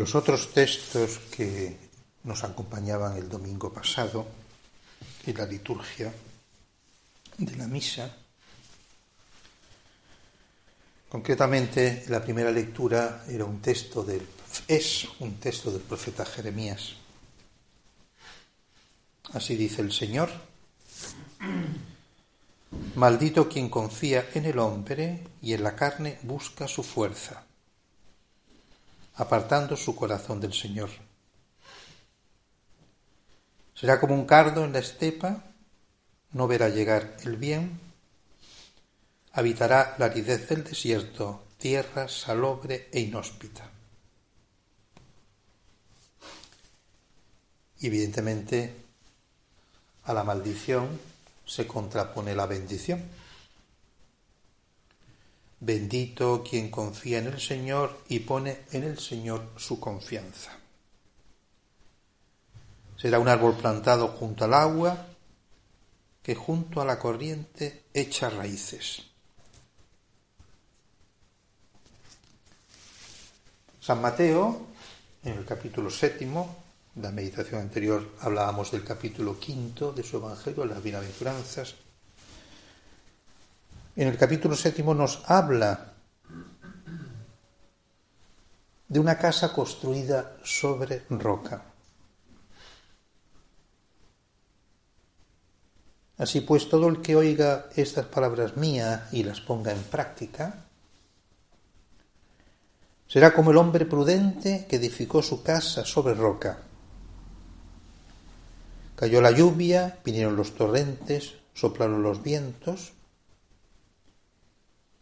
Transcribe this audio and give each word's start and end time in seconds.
Los 0.00 0.14
otros 0.14 0.50
textos 0.54 1.18
que 1.30 1.76
nos 2.24 2.42
acompañaban 2.42 3.18
el 3.18 3.28
domingo 3.28 3.70
pasado 3.70 4.26
en 5.26 5.36
la 5.36 5.44
liturgia 5.44 6.10
de 7.36 7.56
la 7.56 7.66
misa, 7.66 8.10
concretamente 11.06 12.04
la 12.08 12.22
primera 12.22 12.50
lectura 12.50 13.26
era 13.28 13.44
un 13.44 13.60
texto 13.60 14.02
del 14.02 14.26
es 14.66 15.06
un 15.18 15.34
texto 15.34 15.70
del 15.70 15.82
profeta 15.82 16.24
Jeremías. 16.24 16.94
Así 19.34 19.54
dice 19.54 19.82
el 19.82 19.92
Señor: 19.92 20.30
Maldito 22.94 23.50
quien 23.50 23.68
confía 23.68 24.30
en 24.32 24.46
el 24.46 24.58
hombre 24.60 25.28
y 25.42 25.52
en 25.52 25.62
la 25.62 25.76
carne 25.76 26.18
busca 26.22 26.66
su 26.66 26.82
fuerza 26.82 27.44
apartando 29.14 29.76
su 29.76 29.94
corazón 29.94 30.40
del 30.40 30.52
Señor. 30.52 30.90
Será 33.74 33.98
como 33.98 34.14
un 34.14 34.26
cardo 34.26 34.64
en 34.64 34.72
la 34.72 34.78
estepa, 34.78 35.44
no 36.32 36.46
verá 36.46 36.68
llegar 36.68 37.16
el 37.24 37.36
bien, 37.36 37.80
habitará 39.32 39.94
la 39.98 40.06
aridez 40.06 40.48
del 40.48 40.64
desierto, 40.64 41.44
tierra 41.58 42.08
salobre 42.08 42.88
e 42.92 43.00
inhóspita. 43.00 43.70
Evidentemente 47.80 48.74
a 50.04 50.12
la 50.12 50.24
maldición 50.24 51.00
se 51.46 51.66
contrapone 51.66 52.34
la 52.34 52.46
bendición. 52.46 53.02
Bendito 55.60 56.42
quien 56.42 56.70
confía 56.70 57.18
en 57.18 57.26
el 57.26 57.40
Señor 57.40 58.02
y 58.08 58.20
pone 58.20 58.62
en 58.72 58.82
el 58.82 58.98
Señor 58.98 59.50
su 59.56 59.78
confianza. 59.78 60.58
Será 62.96 63.18
un 63.18 63.28
árbol 63.28 63.56
plantado 63.56 64.08
junto 64.08 64.44
al 64.44 64.54
agua 64.54 65.06
que 66.22 66.34
junto 66.34 66.80
a 66.80 66.84
la 66.84 66.98
corriente 66.98 67.84
echa 67.92 68.30
raíces. 68.30 69.02
San 73.80 74.00
Mateo, 74.00 74.66
en 75.24 75.38
el 75.38 75.44
capítulo 75.44 75.90
séptimo, 75.90 76.56
la 76.96 77.10
meditación 77.10 77.60
anterior 77.60 78.16
hablábamos 78.20 78.70
del 78.70 78.84
capítulo 78.84 79.38
quinto 79.38 79.92
de 79.92 80.02
su 80.02 80.16
Evangelio, 80.16 80.64
las 80.64 80.82
bienaventuranzas, 80.82 81.74
en 84.00 84.08
el 84.08 84.16
capítulo 84.16 84.56
séptimo 84.56 84.94
nos 84.94 85.22
habla 85.26 85.92
de 88.88 88.98
una 88.98 89.18
casa 89.18 89.52
construida 89.52 90.38
sobre 90.42 91.02
roca. 91.10 91.62
Así 96.16 96.40
pues, 96.40 96.70
todo 96.70 96.88
el 96.88 97.02
que 97.02 97.14
oiga 97.14 97.66
estas 97.76 98.06
palabras 98.06 98.56
mías 98.56 99.02
y 99.12 99.22
las 99.22 99.42
ponga 99.42 99.70
en 99.70 99.82
práctica, 99.82 100.64
será 103.06 103.34
como 103.34 103.50
el 103.50 103.58
hombre 103.58 103.84
prudente 103.84 104.64
que 104.66 104.76
edificó 104.76 105.22
su 105.22 105.42
casa 105.42 105.84
sobre 105.84 106.14
roca. 106.14 106.62
Cayó 108.96 109.20
la 109.20 109.30
lluvia, 109.30 109.98
vinieron 110.02 110.36
los 110.36 110.54
torrentes, 110.54 111.34
soplaron 111.52 112.02
los 112.02 112.22
vientos, 112.22 112.94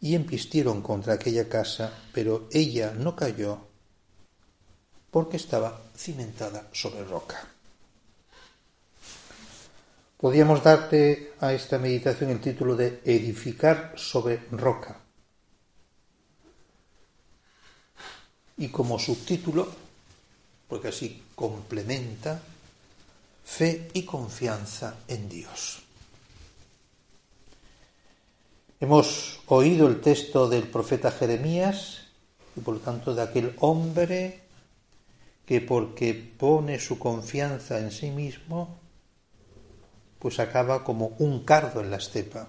y 0.01 0.15
empistieron 0.15 0.81
contra 0.81 1.13
aquella 1.13 1.49
casa, 1.49 1.93
pero 2.13 2.47
ella 2.51 2.93
no 2.97 3.15
cayó 3.15 3.67
porque 5.11 5.37
estaba 5.37 5.81
cimentada 5.95 6.69
sobre 6.71 7.03
roca. 7.03 7.47
Podríamos 10.17 10.61
darte 10.61 11.33
a 11.39 11.53
esta 11.53 11.77
meditación 11.77 12.29
el 12.29 12.41
título 12.41 12.75
de 12.75 13.01
edificar 13.05 13.93
sobre 13.95 14.37
roca. 14.51 14.99
Y 18.57 18.67
como 18.67 18.99
subtítulo, 18.99 19.71
porque 20.67 20.89
así 20.89 21.23
complementa, 21.33 22.41
fe 23.45 23.89
y 23.93 24.03
confianza 24.03 24.97
en 25.07 25.29
Dios. 25.29 25.88
Hemos 28.81 29.41
oído 29.47 29.89
el 29.89 29.99
texto 29.99 30.47
del 30.47 30.63
profeta 30.69 31.11
Jeremías 31.11 32.07
y 32.55 32.61
por 32.61 32.75
lo 32.75 32.79
tanto 32.79 33.13
de 33.13 33.21
aquel 33.21 33.53
hombre 33.59 34.39
que 35.45 35.59
porque 35.59 36.13
pone 36.13 36.79
su 36.79 36.97
confianza 36.97 37.79
en 37.79 37.91
sí 37.91 38.09
mismo, 38.09 38.79
pues 40.17 40.39
acaba 40.39 40.85
como 40.85 41.07
un 41.19 41.43
cardo 41.43 41.81
en 41.81 41.91
la 41.91 41.97
estepa. 41.97 42.47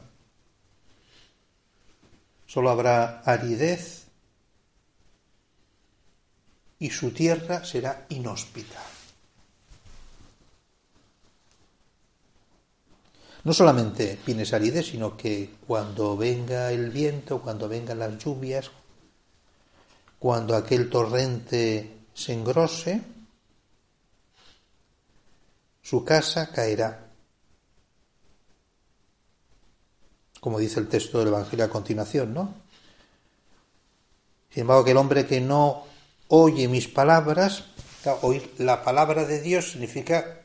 Solo 2.46 2.70
habrá 2.70 3.22
aridez 3.22 4.06
y 6.78 6.90
su 6.90 7.10
tierra 7.10 7.64
será 7.64 8.06
inhóspita. 8.08 8.80
No 13.44 13.52
solamente 13.54 14.18
Pines 14.24 14.52
Arides, 14.52 14.86
sino 14.88 15.16
que 15.16 15.54
cuando 15.66 16.16
venga 16.16 16.70
el 16.72 16.90
viento, 16.90 17.40
cuando 17.40 17.68
vengan 17.68 17.98
las 17.98 18.18
lluvias, 18.18 18.70
cuando 20.18 20.54
aquel 20.54 20.90
torrente 20.90 21.98
se 22.12 22.34
engrose, 22.34 23.00
su 25.82 26.04
casa 26.04 26.52
caerá. 26.52 27.06
Como 30.40 30.58
dice 30.58 30.80
el 30.80 30.88
texto 30.88 31.18
del 31.18 31.28
Evangelio 31.28 31.64
a 31.64 31.70
continuación, 31.70 32.34
¿no? 32.34 32.54
Sin 34.50 34.62
embargo, 34.62 34.84
que 34.84 34.90
el 34.90 34.96
hombre 34.96 35.26
que 35.26 35.40
no 35.40 35.84
oye 36.28 36.68
mis 36.68 36.88
palabras, 36.88 37.64
oír 38.22 38.54
la 38.58 38.82
palabra 38.82 39.24
de 39.24 39.40
Dios 39.40 39.72
significa 39.72 40.42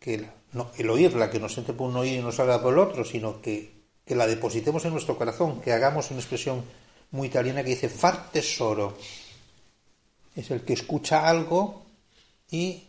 que 0.00 0.28
no, 0.52 0.70
el 0.78 0.88
oírla, 0.90 1.30
que 1.30 1.40
nos 1.40 1.56
entre 1.58 1.74
por 1.74 1.90
un 1.90 1.96
oído 1.96 2.20
y 2.20 2.22
nos 2.22 2.36
salga 2.36 2.62
por 2.62 2.72
el 2.72 2.78
otro, 2.78 3.04
sino 3.04 3.40
que, 3.40 3.72
que 4.04 4.16
la 4.16 4.26
depositemos 4.26 4.84
en 4.84 4.92
nuestro 4.92 5.16
corazón, 5.18 5.60
que 5.60 5.72
hagamos 5.72 6.10
una 6.10 6.20
expresión 6.20 6.64
muy 7.10 7.28
italiana 7.28 7.62
que 7.62 7.70
dice 7.70 7.88
far 7.88 8.30
tesoro. 8.30 8.96
Es 10.34 10.50
el 10.50 10.62
que 10.62 10.72
escucha 10.72 11.28
algo 11.28 11.86
y 12.50 12.84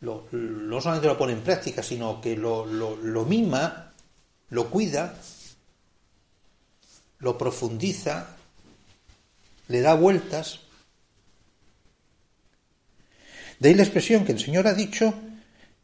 lo, 0.00 0.26
no 0.32 0.80
solamente 0.80 1.08
lo 1.08 1.18
pone 1.18 1.32
en 1.32 1.42
práctica, 1.42 1.82
sino 1.82 2.20
que 2.20 2.36
lo, 2.36 2.64
lo, 2.64 2.96
lo 2.96 3.24
mima, 3.24 3.92
lo 4.50 4.70
cuida, 4.70 5.18
lo 7.18 7.36
profundiza, 7.36 8.36
le 9.68 9.80
da 9.80 9.94
vueltas. 9.94 10.60
De 13.58 13.70
ahí 13.70 13.74
la 13.74 13.82
expresión 13.82 14.24
que 14.24 14.32
el 14.32 14.40
Señor 14.40 14.66
ha 14.66 14.74
dicho 14.74 15.14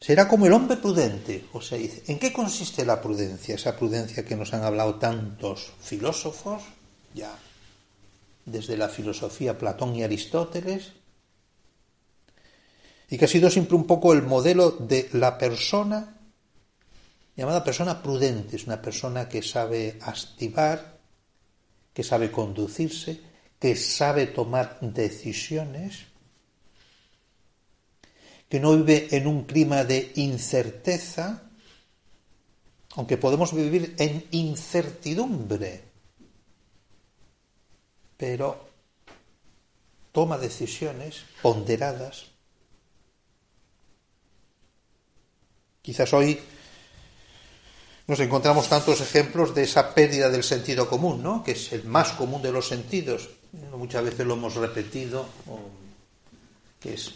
será 0.00 0.26
como 0.26 0.46
el 0.46 0.52
hombre 0.52 0.76
prudente. 0.76 1.46
O 1.52 1.60
sea, 1.60 1.78
dice, 1.78 2.02
¿en 2.10 2.18
qué 2.18 2.32
consiste 2.32 2.84
la 2.84 3.00
prudencia? 3.00 3.54
Esa 3.54 3.76
prudencia 3.76 4.24
que 4.24 4.36
nos 4.36 4.54
han 4.54 4.64
hablado 4.64 4.96
tantos 4.96 5.72
filósofos, 5.80 6.62
ya 7.14 7.30
desde 8.44 8.76
la 8.76 8.88
filosofía 8.88 9.58
Platón 9.58 9.94
y 9.94 10.02
Aristóteles, 10.02 10.92
y 13.08 13.18
que 13.18 13.24
ha 13.24 13.28
sido 13.28 13.50
siempre 13.50 13.76
un 13.76 13.86
poco 13.86 14.12
el 14.12 14.22
modelo 14.22 14.70
de 14.70 15.08
la 15.12 15.36
persona 15.36 16.16
llamada 17.40 17.64
persona 17.64 18.02
prudente, 18.02 18.56
es 18.56 18.66
una 18.66 18.82
persona 18.82 19.26
que 19.26 19.42
sabe 19.42 19.98
activar, 20.02 20.98
que 21.94 22.02
sabe 22.02 22.30
conducirse, 22.30 23.18
que 23.58 23.76
sabe 23.76 24.26
tomar 24.26 24.78
decisiones, 24.80 26.09
que 28.50 28.58
no 28.58 28.76
vive 28.76 29.06
en 29.12 29.28
un 29.28 29.44
clima 29.44 29.84
de 29.84 30.10
incerteza, 30.16 31.44
aunque 32.96 33.16
podemos 33.16 33.54
vivir 33.54 33.94
en 33.96 34.26
incertidumbre, 34.32 35.84
pero 38.16 38.68
toma 40.10 40.36
decisiones 40.36 41.22
ponderadas. 41.40 42.26
Quizás 45.80 46.12
hoy 46.12 46.40
nos 48.08 48.18
encontramos 48.18 48.68
tantos 48.68 49.00
ejemplos 49.00 49.54
de 49.54 49.62
esa 49.62 49.94
pérdida 49.94 50.28
del 50.28 50.42
sentido 50.42 50.88
común, 50.88 51.22
¿no? 51.22 51.44
que 51.44 51.52
es 51.52 51.72
el 51.72 51.84
más 51.84 52.10
común 52.14 52.42
de 52.42 52.50
los 52.50 52.66
sentidos. 52.66 53.30
Muchas 53.70 54.02
veces 54.02 54.26
lo 54.26 54.34
hemos 54.34 54.56
repetido, 54.56 55.26
que 56.80 56.94
es 56.94 57.14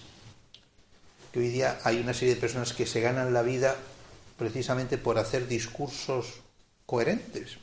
que 1.35 1.41
hoy 1.41 1.49
día 1.49 1.81
hay 1.83 1.99
una 1.99 2.15
serie 2.15 2.37
de 2.37 2.41
personas 2.41 2.73
que 2.73 2.87
se 2.87 3.01
ganan 3.01 3.35
la 3.35 3.43
vida 3.43 3.75
precisamente 4.39 4.99
por 4.99 5.19
hacer 5.19 5.49
discursos 5.49 6.27
coherentes. 6.87 7.57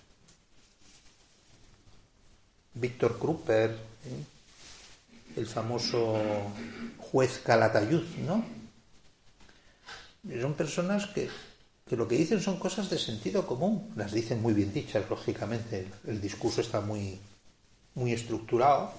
Víctor 2.74 3.18
Kruper, 3.18 3.72
¿eh? 3.72 5.38
el 5.38 5.48
famoso 5.48 6.20
juez 6.98 7.40
Calatayud, 7.46 8.04
¿no? 8.28 8.44
Son 10.42 10.54
personas 10.54 11.08
que, 11.08 11.30
lo 11.92 12.10
que 12.10 12.18
dicen 12.18 12.42
son 12.42 12.60
cosas 12.60 12.90
de 12.90 13.00
sentido 13.00 13.48
común, 13.48 13.94
las 13.96 14.12
dicen 14.12 14.42
muy 14.42 14.54
bien 14.54 14.74
dichas, 14.74 15.10
lógicamente, 15.10 15.88
el, 16.06 16.20
discurso 16.20 16.60
está 16.60 16.82
muy, 16.82 17.22
muy 17.96 18.12
estructurado, 18.12 18.92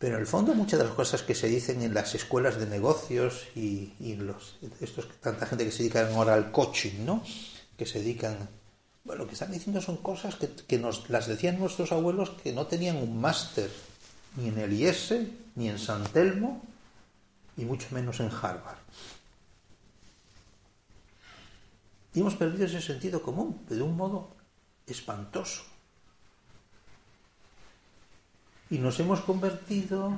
pero 0.00 0.16
en 0.16 0.22
el 0.22 0.26
fondo 0.26 0.52
muchas 0.54 0.80
de 0.80 0.86
las 0.86 0.94
cosas 0.94 1.22
que 1.22 1.36
se 1.36 1.46
dicen 1.46 1.82
en 1.82 1.94
las 1.94 2.16
escuelas 2.16 2.58
de 2.58 2.66
negocios 2.66 3.46
y, 3.54 3.92
y 4.00 4.16
los, 4.16 4.58
estos, 4.80 5.08
tanta 5.20 5.46
gente 5.46 5.64
que 5.64 5.70
se 5.70 5.84
dedica 5.84 6.08
ahora 6.12 6.34
al 6.34 6.50
coaching, 6.50 7.04
¿no? 7.04 7.22
Que 7.76 7.86
se 7.86 8.00
dedican 8.00 8.48
bueno, 9.04 9.24
lo 9.24 9.28
que 9.28 9.34
están 9.34 9.50
diciendo 9.50 9.80
son 9.80 9.96
cosas 9.96 10.36
que, 10.36 10.78
nos 10.78 11.08
las 11.08 11.26
decían 11.26 11.58
nuestros 11.58 11.90
abuelos 11.92 12.30
que 12.30 12.52
no 12.52 12.66
tenían 12.66 12.96
un 12.96 13.20
máster 13.20 13.70
ni 14.36 14.48
en 14.48 14.58
el 14.58 14.72
IES, 14.72 15.14
ni 15.56 15.68
en 15.68 15.78
San 15.78 16.04
Telmo, 16.04 16.62
y 17.56 17.64
mucho 17.64 17.88
menos 17.92 18.20
en 18.20 18.30
Harvard. 18.30 18.78
Y 22.14 22.20
hemos 22.20 22.36
perdido 22.36 22.66
ese 22.66 22.80
sentido 22.80 23.22
común, 23.22 23.64
de 23.68 23.80
un 23.80 23.96
modo 23.96 24.36
espantoso. 24.86 25.62
Y 28.70 28.78
nos 28.78 28.98
hemos 29.00 29.20
convertido 29.20 30.12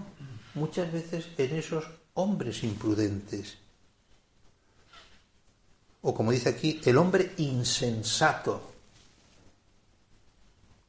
muchas 0.55 0.93
veces 0.93 1.27
en 1.39 1.57
esos 1.57 1.85
hombres 2.15 2.63
imprudentes. 2.63 3.57
O 6.03 6.15
como 6.15 6.33
dice 6.33 6.51
aquí, 6.51 6.81
el 6.85 6.99
hombre 6.99 7.33
insensato 7.39 8.73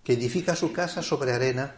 que 0.04 0.14
edifica 0.14 0.56
su 0.56 0.74
casa 0.74 1.02
sobre 1.02 1.32
arena. 1.32 1.78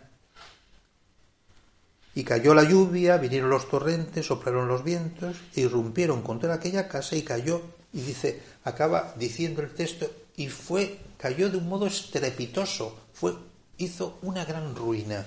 Y 2.16 2.24
cayó 2.24 2.54
la 2.54 2.64
lluvia, 2.64 3.18
vinieron 3.18 3.50
los 3.50 3.70
torrentes, 3.70 4.26
soplaron 4.26 4.68
los 4.68 4.84
vientos, 4.84 5.38
e 5.54 5.62
irrumpieron 5.62 6.22
contra 6.22 6.54
aquella 6.54 6.88
casa 6.88 7.16
y 7.16 7.24
cayó, 7.24 7.62
y 7.92 8.02
dice, 8.02 8.42
acaba 8.64 9.14
diciendo 9.18 9.62
el 9.62 9.74
texto, 9.74 10.10
y 10.38 10.48
fue, 10.48 11.00
cayó 11.18 11.50
de 11.50 11.58
un 11.58 11.68
modo 11.68 11.88
estrepitoso, 11.88 12.98
fue, 13.14 13.36
hizo 13.78 14.18
una 14.22 14.46
gran 14.46 14.76
ruina. 14.76 15.26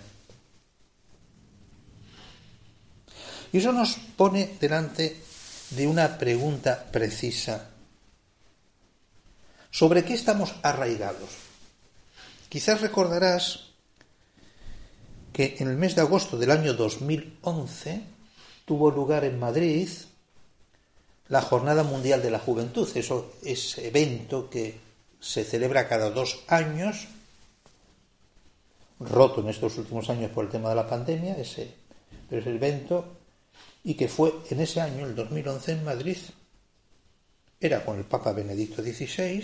Y 3.52 3.58
eso 3.58 3.72
nos 3.72 3.96
pone 4.16 4.56
delante 4.60 5.16
de 5.70 5.86
una 5.86 6.18
pregunta 6.18 6.86
precisa. 6.90 7.70
¿Sobre 9.70 10.04
qué 10.04 10.14
estamos 10.14 10.54
arraigados? 10.62 11.30
Quizás 12.48 12.80
recordarás 12.80 13.68
que 15.32 15.56
en 15.58 15.68
el 15.68 15.76
mes 15.76 15.94
de 15.94 16.00
agosto 16.00 16.38
del 16.38 16.50
año 16.50 16.74
2011 16.74 18.02
tuvo 18.64 18.90
lugar 18.90 19.24
en 19.24 19.38
Madrid 19.38 19.88
la 21.28 21.42
Jornada 21.42 21.82
Mundial 21.82 22.22
de 22.22 22.30
la 22.30 22.38
Juventud, 22.38 22.88
eso, 22.94 23.34
ese 23.44 23.86
evento 23.86 24.48
que 24.48 24.80
se 25.20 25.44
celebra 25.44 25.88
cada 25.88 26.10
dos 26.10 26.42
años, 26.48 27.06
roto 28.98 29.42
en 29.42 29.48
estos 29.50 29.76
últimos 29.76 30.08
años 30.08 30.30
por 30.30 30.46
el 30.46 30.50
tema 30.50 30.70
de 30.70 30.74
la 30.74 30.88
pandemia, 30.88 31.36
ese, 31.36 31.74
pero 32.28 32.40
ese 32.40 32.54
evento, 32.54 33.17
y 33.88 33.94
que 33.94 34.06
fue 34.06 34.34
en 34.50 34.60
ese 34.60 34.82
año, 34.82 35.06
el 35.06 35.14
2011, 35.14 35.72
en 35.72 35.82
Madrid, 35.82 36.18
era 37.58 37.86
con 37.86 37.96
el 37.96 38.04
Papa 38.04 38.32
Benedicto 38.32 38.82
XVI, 38.82 39.42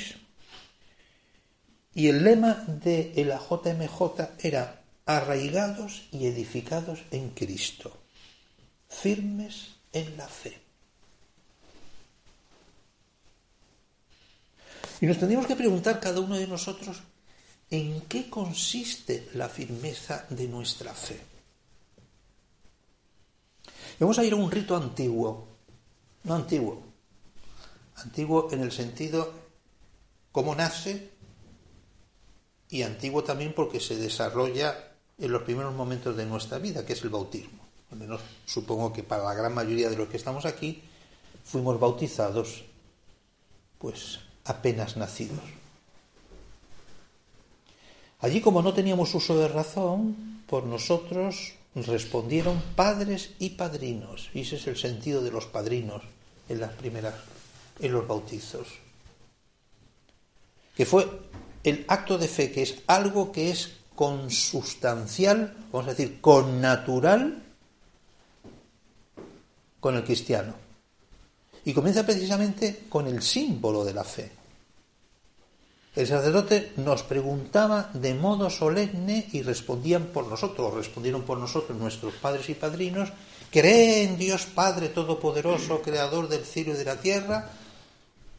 y 1.95 2.09
el 2.09 2.23
lema 2.23 2.53
de 2.53 3.25
la 3.25 3.39
JMJ 3.39 4.45
era 4.47 4.83
arraigados 5.07 6.09
y 6.13 6.27
edificados 6.27 7.05
en 7.11 7.31
Cristo, 7.31 7.97
firmes 8.87 9.77
en 9.95 10.15
la 10.19 10.29
fe. 10.29 10.61
Y 15.01 15.07
nos 15.07 15.19
tendríamos 15.19 15.47
que 15.47 15.57
preguntar 15.57 16.01
cada 16.01 16.21
uno 16.21 16.37
de 16.37 16.47
nosotros 16.47 16.99
en 17.71 18.03
qué 18.03 18.29
consiste 18.29 19.31
la 19.33 19.49
firmeza 19.49 20.27
de 20.29 20.49
nuestra 20.49 20.93
fe. 20.93 21.34
Vamos 24.01 24.19
a 24.19 24.25
ir 24.25 24.33
a 24.33 24.37
un 24.37 24.51
rito 24.51 24.77
antiguo, 24.77 25.47
no 26.25 26.35
antiguo, 26.35 26.83
antiguo 27.97 28.49
en 28.51 28.61
el 28.61 28.73
sentido 28.73 29.33
cómo 30.33 30.55
nace 30.55 31.11
y 32.69 32.83
antiguo 32.83 33.23
también 33.23 33.53
porque 33.55 33.79
se 33.79 33.97
desarrolla 33.97 34.95
en 35.19 35.31
los 35.31 35.43
primeros 35.43 35.75
momentos 35.75 36.17
de 36.17 36.27
nuestra 36.27 36.59
vida, 36.59 36.85
que 36.85 36.95
es 36.95 37.03
el 37.03 37.11
bautismo. 37.11 37.63
Al 37.93 37.99
menos 37.99 38.21
supongo 38.45 38.93
que 38.93 39.05
para 39.05 39.23
la 39.23 39.35
gran 39.35 39.55
mayoría 39.55 39.89
de 39.89 39.97
los 39.97 40.09
que 40.09 40.17
estamos 40.17 40.45
aquí 40.45 40.83
fuimos 41.45 41.79
bautizados 41.79 42.65
pues 43.79 44.19
apenas 44.45 44.97
nacidos. 44.97 45.39
Allí 48.21 48.41
como 48.41 48.63
no 48.63 48.73
teníamos 48.73 49.15
uso 49.15 49.39
de 49.39 49.49
razón, 49.49 50.43
por 50.49 50.65
nosotros 50.65 51.55
respondieron 51.75 52.63
padres 52.77 53.31
y 53.39 53.51
padrinos. 53.51 54.31
Y 54.35 54.43
ese 54.43 54.57
es 54.57 54.67
el 54.67 54.77
sentido 54.77 55.23
de 55.23 55.31
los 55.31 55.47
padrinos 55.47 56.03
en 56.49 56.61
las 56.61 56.73
primeras, 56.73 57.15
en 57.81 57.93
los 57.93 58.07
bautizos. 58.07 58.69
Que 60.77 60.87
fue 60.87 61.09
el 61.63 61.85
acto 61.89 62.19
de 62.19 62.29
fe, 62.29 62.53
que 62.53 62.63
es 62.63 62.77
algo 62.87 63.33
que 63.33 63.51
es 63.51 63.73
consustancial, 63.95 65.57
vamos 65.73 65.87
a 65.89 65.95
decir, 65.95 66.21
con 66.21 66.61
natural 66.61 67.43
con 69.85 69.97
el 69.97 70.05
cristiano. 70.05 70.55
Y 71.67 71.75
comienza 71.75 72.07
precisamente 72.07 72.87
con 72.89 73.07
el 73.07 73.21
símbolo 73.21 73.85
de 73.85 73.93
la 73.93 74.03
fe. 74.03 74.31
El 75.95 76.09
sacerdote 76.09 76.73
nos 76.77 77.05
preguntaba 77.05 77.91
de 77.95 78.15
modo 78.15 78.51
solemne 78.51 79.29
y 79.31 79.43
respondían 79.43 80.07
por 80.07 80.27
nosotros, 80.27 80.75
respondieron 80.75 81.23
por 81.23 81.39
nosotros 81.39 81.79
nuestros 81.79 82.15
padres 82.15 82.49
y 82.51 82.55
padrinos, 82.55 83.11
cree 83.51 84.03
en 84.03 84.19
Dios 84.19 84.47
Padre 84.47 84.89
Todopoderoso, 84.89 85.83
Creador 85.83 86.29
del 86.29 86.45
cielo 86.45 86.75
y 86.75 86.79
de 86.79 86.85
la 86.85 86.97
tierra. 86.97 87.49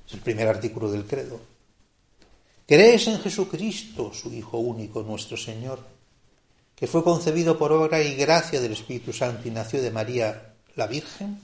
Es 0.05 0.13
el 0.13 0.19
primer 0.19 0.49
artículo 0.49 0.91
del 0.91 1.05
credo. 1.05 1.39
¿Crees 2.67 3.07
en 3.07 3.19
Jesucristo, 3.19 4.11
su 4.13 4.33
Hijo 4.33 4.57
único, 4.57 5.03
nuestro 5.03 5.37
Señor, 5.37 5.79
que 6.75 6.87
fue 6.87 7.05
concebido 7.05 7.57
por 7.57 7.71
obra 7.71 8.01
y 8.01 8.15
gracia 8.15 8.59
del 8.59 8.73
Espíritu 8.73 9.13
Santo 9.13 9.47
y 9.47 9.51
nació 9.51 9.81
de 9.81 9.91
María 9.91 10.55
la 10.75 10.87
Virgen? 10.87 11.39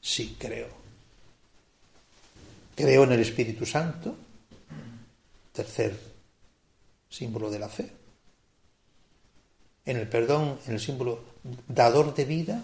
Sí, 0.00 0.36
creo. 0.36 0.66
Creo 2.74 3.04
en 3.04 3.12
el 3.12 3.20
Espíritu 3.20 3.64
Santo, 3.64 4.16
tercer 5.58 5.98
símbolo 7.08 7.50
de 7.50 7.58
la 7.58 7.68
fe. 7.68 7.90
En 9.84 9.96
el 9.96 10.08
perdón, 10.08 10.60
en 10.66 10.74
el 10.74 10.80
símbolo 10.80 11.24
dador 11.66 12.14
de 12.14 12.24
vida, 12.24 12.62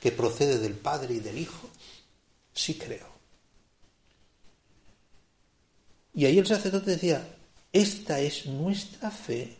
que 0.00 0.10
procede 0.10 0.58
del 0.58 0.74
Padre 0.74 1.14
y 1.14 1.20
del 1.20 1.38
Hijo. 1.38 1.70
Sí 2.52 2.74
creo. 2.74 3.06
Y 6.14 6.26
ahí 6.26 6.38
el 6.38 6.46
sacerdote 6.46 6.92
decía, 6.92 7.22
esta 7.72 8.18
es 8.18 8.46
nuestra 8.46 9.10
fe 9.10 9.56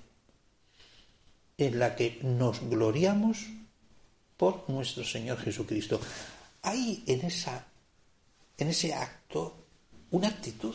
en 1.56 1.78
la 1.78 1.94
que 1.94 2.18
nos 2.22 2.60
gloriamos 2.60 3.46
por 4.36 4.68
nuestro 4.68 5.04
Señor 5.04 5.38
Jesucristo. 5.38 6.00
Hay 6.62 7.04
en, 7.06 7.20
esa, 7.24 7.64
en 8.56 8.68
ese 8.68 8.94
acto 8.94 9.66
una 10.10 10.28
actitud. 10.28 10.74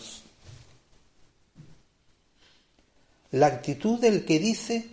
La 3.33 3.47
actitud 3.47 3.99
del 3.99 4.25
que 4.25 4.37
dice, 4.37 4.85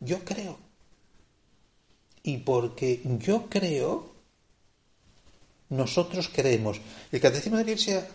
yo 0.00 0.22
creo. 0.26 0.58
Y 2.22 2.36
porque 2.38 3.00
yo 3.18 3.48
creo, 3.48 4.12
nosotros 5.70 6.30
creemos. 6.30 6.78
El 7.10 7.20
Catecismo 7.22 7.56
de 7.56 7.64
la 7.64 7.70
Iglesia, 7.70 8.06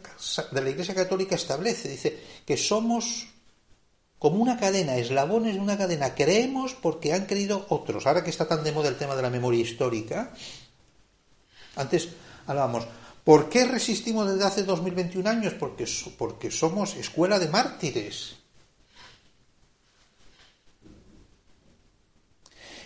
de 0.52 0.62
la 0.62 0.70
Iglesia 0.70 0.94
Católica 0.94 1.34
establece, 1.34 1.90
dice, 1.90 2.20
que 2.46 2.56
somos 2.56 3.30
como 4.20 4.38
una 4.38 4.60
cadena, 4.60 4.98
eslabones 4.98 5.56
de 5.56 5.60
una 5.60 5.76
cadena. 5.76 6.14
Creemos 6.14 6.76
porque 6.76 7.14
han 7.14 7.26
creído 7.26 7.66
otros. 7.70 8.06
Ahora 8.06 8.24
que 8.24 8.30
está 8.30 8.48
tan 8.48 8.64
de 8.64 8.74
moda 8.74 8.90
el 8.90 8.98
tema 8.98 9.16
de 9.16 9.24
la 9.24 9.32
memoria 9.32 9.62
histórica, 9.62 10.32
antes 11.76 12.10
hablábamos, 12.46 12.86
¿por 13.26 13.50
qué 13.50 13.66
resistimos 13.66 14.32
desde 14.32 14.46
hace 14.46 14.64
2021 14.64 15.30
años? 15.30 15.54
Porque, 15.56 15.86
porque 16.18 16.52
somos 16.52 16.96
escuela 16.96 17.40
de 17.40 17.50
mártires. 17.50 18.38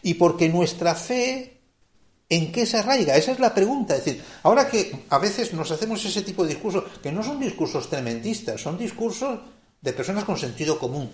Y 0.02 0.14
porque 0.14 0.48
nuestra 0.48 0.96
fe, 0.96 1.60
¿en 2.30 2.54
qué 2.54 2.66
se 2.66 2.78
arraiga? 2.78 3.18
Esa 3.18 3.34
es 3.34 3.40
la 3.40 3.54
pregunta. 3.54 3.98
Es 3.98 4.06
decir, 4.06 4.24
ahora 4.44 4.70
que 4.70 5.06
a 5.10 5.20
veces 5.20 5.54
nos 5.54 5.70
hacemos 5.72 6.04
ese 6.06 6.22
tipo 6.22 6.44
de 6.44 6.54
discursos, 6.54 6.86
que 7.04 7.12
no 7.12 7.22
son 7.22 7.40
discursos 7.40 7.90
tremendistas, 7.90 8.62
son 8.62 8.78
discursos 8.78 9.42
de 9.82 9.94
personas 9.94 10.24
con 10.24 10.38
sentido 10.38 10.80
común. 10.80 11.12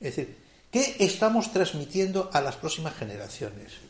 Es 0.00 0.16
decir, 0.16 0.36
¿qué 0.70 0.96
estamos 1.00 1.52
transmitiendo 1.52 2.30
a 2.32 2.40
las 2.40 2.56
próximas 2.56 2.94
generaciones? 2.96 3.87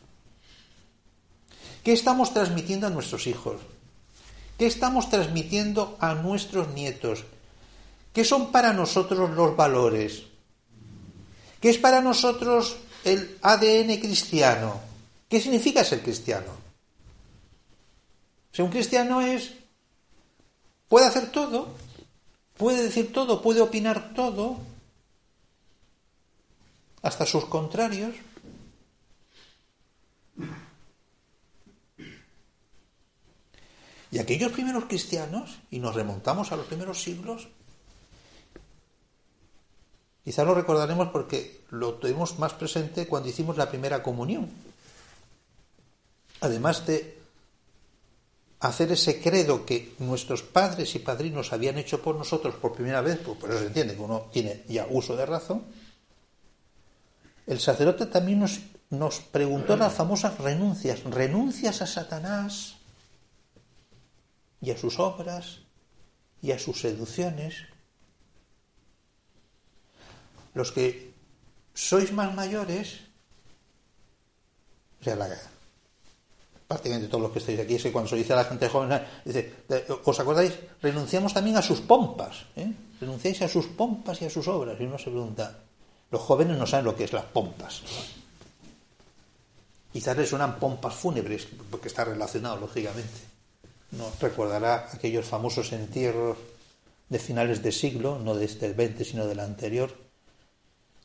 ¿Qué 1.89 1.93
estamos 1.93 2.35
transmitiendo 2.35 2.85
a 2.85 2.91
nuestros 2.91 3.25
hijos? 3.25 3.59
¿Qué 4.59 4.67
estamos 4.67 5.09
transmitiendo 5.09 5.97
a 5.99 6.13
nuestros 6.13 6.67
nietos? 6.75 7.23
¿Qué 8.13 8.23
son 8.23 8.51
para 8.51 8.73
nosotros 8.73 9.31
los 9.31 9.55
valores? 9.57 10.21
¿Qué 11.59 11.71
es 11.71 11.79
para 11.79 11.99
nosotros 11.99 12.77
el 13.03 13.39
ADN 13.41 13.97
cristiano? 13.97 14.79
¿Qué 15.27 15.41
significa 15.41 15.83
ser 15.83 16.03
cristiano? 16.03 16.51
Si 18.51 18.61
un 18.61 18.69
cristiano 18.69 19.21
es, 19.21 19.55
puede 20.89 21.07
hacer 21.07 21.31
todo, 21.31 21.73
puede 22.55 22.83
decir 22.83 23.11
todo, 23.11 23.41
puede 23.41 23.61
opinar 23.61 24.13
todo, 24.13 24.59
hasta 27.01 27.25
sus 27.25 27.45
contrarios. 27.45 28.13
Y 34.11 34.17
aquellos 34.17 34.51
primeros 34.51 34.85
cristianos, 34.85 35.59
y 35.69 35.79
nos 35.79 35.95
remontamos 35.95 36.51
a 36.51 36.55
los 36.55 36.65
primeros 36.65 37.01
siglos, 37.01 37.47
quizá 40.23 40.43
lo 40.43 40.55
recordaremos 40.55 41.09
porque 41.09 41.61
lo 41.69 41.95
tuvimos 41.95 42.39
más 42.39 42.53
presente 42.53 43.07
cuando 43.07 43.29
hicimos 43.29 43.57
la 43.57 43.69
primera 43.69 44.01
comunión. 44.01 44.49
Además 46.41 46.87
de 46.87 47.19
hacer 48.61 48.91
ese 48.91 49.21
credo 49.21 49.65
que 49.65 49.93
nuestros 49.99 50.41
padres 50.41 50.95
y 50.95 50.99
padrinos 50.99 51.53
habían 51.53 51.77
hecho 51.77 52.01
por 52.01 52.15
nosotros 52.15 52.55
por 52.55 52.73
primera 52.73 53.01
vez, 53.01 53.19
pues 53.19 53.37
eso 53.43 53.59
se 53.59 53.67
entiende 53.67 53.95
que 53.95 54.01
uno 54.01 54.25
tiene 54.33 54.63
ya 54.67 54.87
uso 54.89 55.15
de 55.15 55.25
razón, 55.25 55.63
el 57.45 57.59
sacerdote 57.59 58.07
también 58.07 58.45
nos 58.89 59.19
preguntó 59.19 59.77
las 59.77 59.93
famosas 59.93 60.37
renuncias, 60.39 61.03
renuncias 61.03 61.81
a 61.81 61.87
Satanás 61.87 62.78
y 64.61 64.71
a 64.71 64.77
sus 64.77 64.99
obras 64.99 65.59
y 66.41 66.51
a 66.51 66.59
sus 66.59 66.81
seducciones. 66.81 67.55
Los 70.53 70.71
que 70.71 71.13
sois 71.73 72.11
más 72.11 72.33
mayores, 72.33 72.99
o 74.99 75.03
sea, 75.03 75.15
la, 75.15 75.29
prácticamente 76.67 77.07
todos 77.07 77.23
los 77.23 77.31
que 77.31 77.39
estáis 77.39 77.59
aquí, 77.59 77.75
es 77.75 77.83
que 77.83 77.91
cuando 77.91 78.09
se 78.09 78.15
dice 78.15 78.33
a 78.33 78.37
la 78.37 78.45
gente 78.45 78.67
joven, 78.67 79.01
¿os 80.03 80.19
acordáis? 80.19 80.53
Renunciamos 80.81 81.33
también 81.33 81.57
a 81.57 81.61
sus 81.61 81.81
pompas, 81.81 82.45
¿eh? 82.55 82.71
renunciáis 82.99 83.41
a 83.41 83.47
sus 83.47 83.67
pompas 83.67 84.21
y 84.21 84.25
a 84.25 84.29
sus 84.29 84.47
obras. 84.47 84.79
Y 84.79 84.83
uno 84.83 84.97
se 84.97 85.09
pregunta, 85.09 85.59
los 86.11 86.21
jóvenes 86.21 86.57
no 86.57 86.67
saben 86.67 86.85
lo 86.85 86.95
que 86.95 87.05
es 87.05 87.13
las 87.13 87.25
pompas. 87.25 87.81
Quizás 89.91 90.17
les 90.17 90.29
suenan 90.29 90.59
pompas 90.59 90.93
fúnebres, 90.93 91.47
porque 91.71 91.87
está 91.87 92.05
relacionado, 92.05 92.57
lógicamente. 92.57 93.28
No 93.91 94.11
recordará 94.19 94.89
aquellos 94.93 95.25
famosos 95.25 95.71
entierros 95.73 96.37
de 97.09 97.19
finales 97.19 97.63
de 97.63 97.71
siglo, 97.71 98.19
no 98.19 98.35
de 98.35 98.45
este 98.45 98.71
20, 98.73 99.03
sino 99.03 99.25
del 99.25 99.39
anterior. 99.39 99.95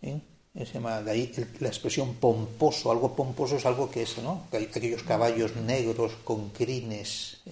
¿eh? 0.03 0.21
de 0.55 1.11
ahí 1.11 1.33
la 1.59 1.69
expresión 1.69 2.15
pomposo, 2.15 2.93
algo 2.93 3.17
pomposo 3.17 3.57
es 3.57 3.67
algo 3.67 3.91
que 3.91 4.03
es, 4.03 4.19
¿no? 4.19 4.47
Aquellos 4.53 5.03
caballos 5.03 5.57
negros 5.57 6.13
con 6.23 6.51
crines, 6.51 7.39
¿eh? 7.47 7.51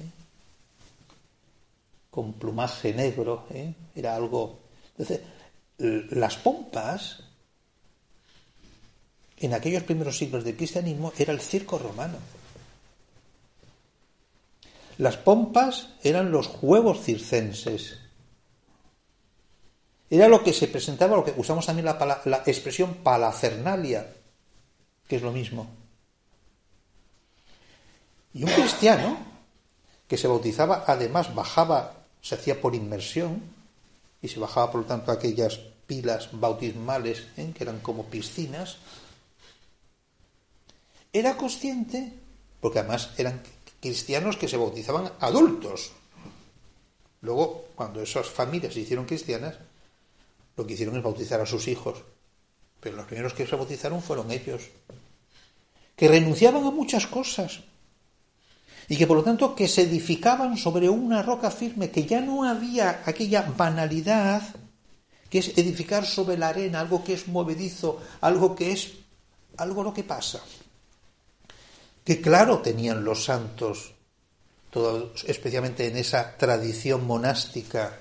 con 2.11 2.35
plumaje 2.35 2.95
negro, 2.95 3.47
¿eh? 3.51 3.75
era 3.97 4.15
algo. 4.15 4.61
Entonces, 4.97 5.21
las 5.79 6.37
pompas 6.37 7.25
en 9.39 9.55
aquellos 9.55 9.83
primeros 9.83 10.17
siglos 10.17 10.45
del 10.45 10.57
cristianismo 10.57 11.13
era 11.19 11.33
el 11.33 11.41
circo 11.41 11.79
romano. 11.79 12.19
Las 15.03 15.17
pompas 15.17 15.89
eran 16.05 16.31
los 16.31 16.47
juegos 16.47 17.03
circenses. 17.03 17.99
Era 20.09 20.29
lo 20.29 20.45
que 20.45 20.53
se 20.53 20.69
presentaba, 20.69 21.17
lo 21.17 21.25
que 21.25 21.35
usamos 21.37 21.67
también 21.67 21.87
la, 21.87 22.43
expresión 22.47 22.95
palafernalia, 23.03 24.07
que 25.09 25.17
es 25.17 25.23
lo 25.23 25.33
mismo. 25.33 25.67
Y 28.33 28.45
un 28.45 28.51
cristiano 28.51 29.19
que 30.07 30.17
se 30.17 30.29
bautizaba, 30.29 30.85
además 30.87 31.35
bajaba, 31.35 32.05
se 32.21 32.37
hacía 32.37 32.61
por 32.61 32.77
inmersión, 32.77 33.43
y 34.23 34.29
se 34.29 34.39
bajaba 34.39 34.71
por 34.71 34.83
lo 34.83 34.87
tanto 34.87 35.11
aquellas 35.11 35.59
pilas 35.85 36.29
bautismales, 36.31 37.27
¿eh? 37.37 37.53
que 37.53 37.65
eran 37.65 37.81
como 37.81 38.05
piscinas, 38.05 38.77
era 41.13 41.37
consciente, 41.37 42.13
porque 42.61 42.79
además 42.79 43.11
eran 43.17 43.43
cristianos 43.83 44.37
que 44.37 44.47
se 44.47 44.57
bautizaban 44.57 45.11
adultos. 45.19 45.91
Luego, 47.21 47.67
cuando 47.75 48.01
esas 48.01 48.31
familias 48.31 48.73
se 48.73 48.81
hicieron 48.81 49.07
cristianas, 49.07 49.59
lo 50.57 50.65
que 50.65 50.75
hicieron 50.75 50.97
es 50.97 51.03
bautizar 51.03 51.41
a 51.41 51.47
sus 51.47 51.67
hijos. 51.67 51.99
Pero 52.81 52.97
los 52.97 53.07
primeros 53.07 53.35
que 53.35 53.47
se 53.47 53.57
bautizaron 53.57 54.01
fueron 54.01 54.31
ellos, 54.31 54.63
que 55.97 56.09
renunciaban 56.09 56.65
a 56.65 56.71
muchas 56.71 57.07
cosas 57.07 57.61
y 58.89 58.97
que 58.97 59.07
por 59.07 59.17
lo 59.17 59.25
tanto 59.25 59.55
que 59.55 59.69
se 59.69 59.83
edificaban 59.83 60.57
sobre 60.57 60.89
una 60.89 61.23
roca 61.23 61.51
firme, 61.51 61.91
que 61.91 62.07
ya 62.07 62.21
no 62.21 62.45
había 62.45 63.03
aquella 63.05 63.43
banalidad 63.43 64.43
que 65.29 65.39
es 65.39 65.57
edificar 65.57 66.05
sobre 66.05 66.37
la 66.37 66.49
arena, 66.49 66.81
algo 66.81 67.03
que 67.03 67.15
es 67.15 67.27
movedizo, 67.27 68.01
algo 68.21 68.55
que 68.55 68.73
es 68.73 68.93
algo 69.57 69.83
lo 69.83 69.95
que 69.95 70.05
pasa 70.05 70.43
que 72.05 72.21
claro 72.21 72.59
tenían 72.59 73.05
los 73.05 73.25
santos, 73.25 73.93
especialmente 75.27 75.87
en 75.87 75.97
esa 75.97 76.37
tradición 76.37 77.07
monástica, 77.07 78.01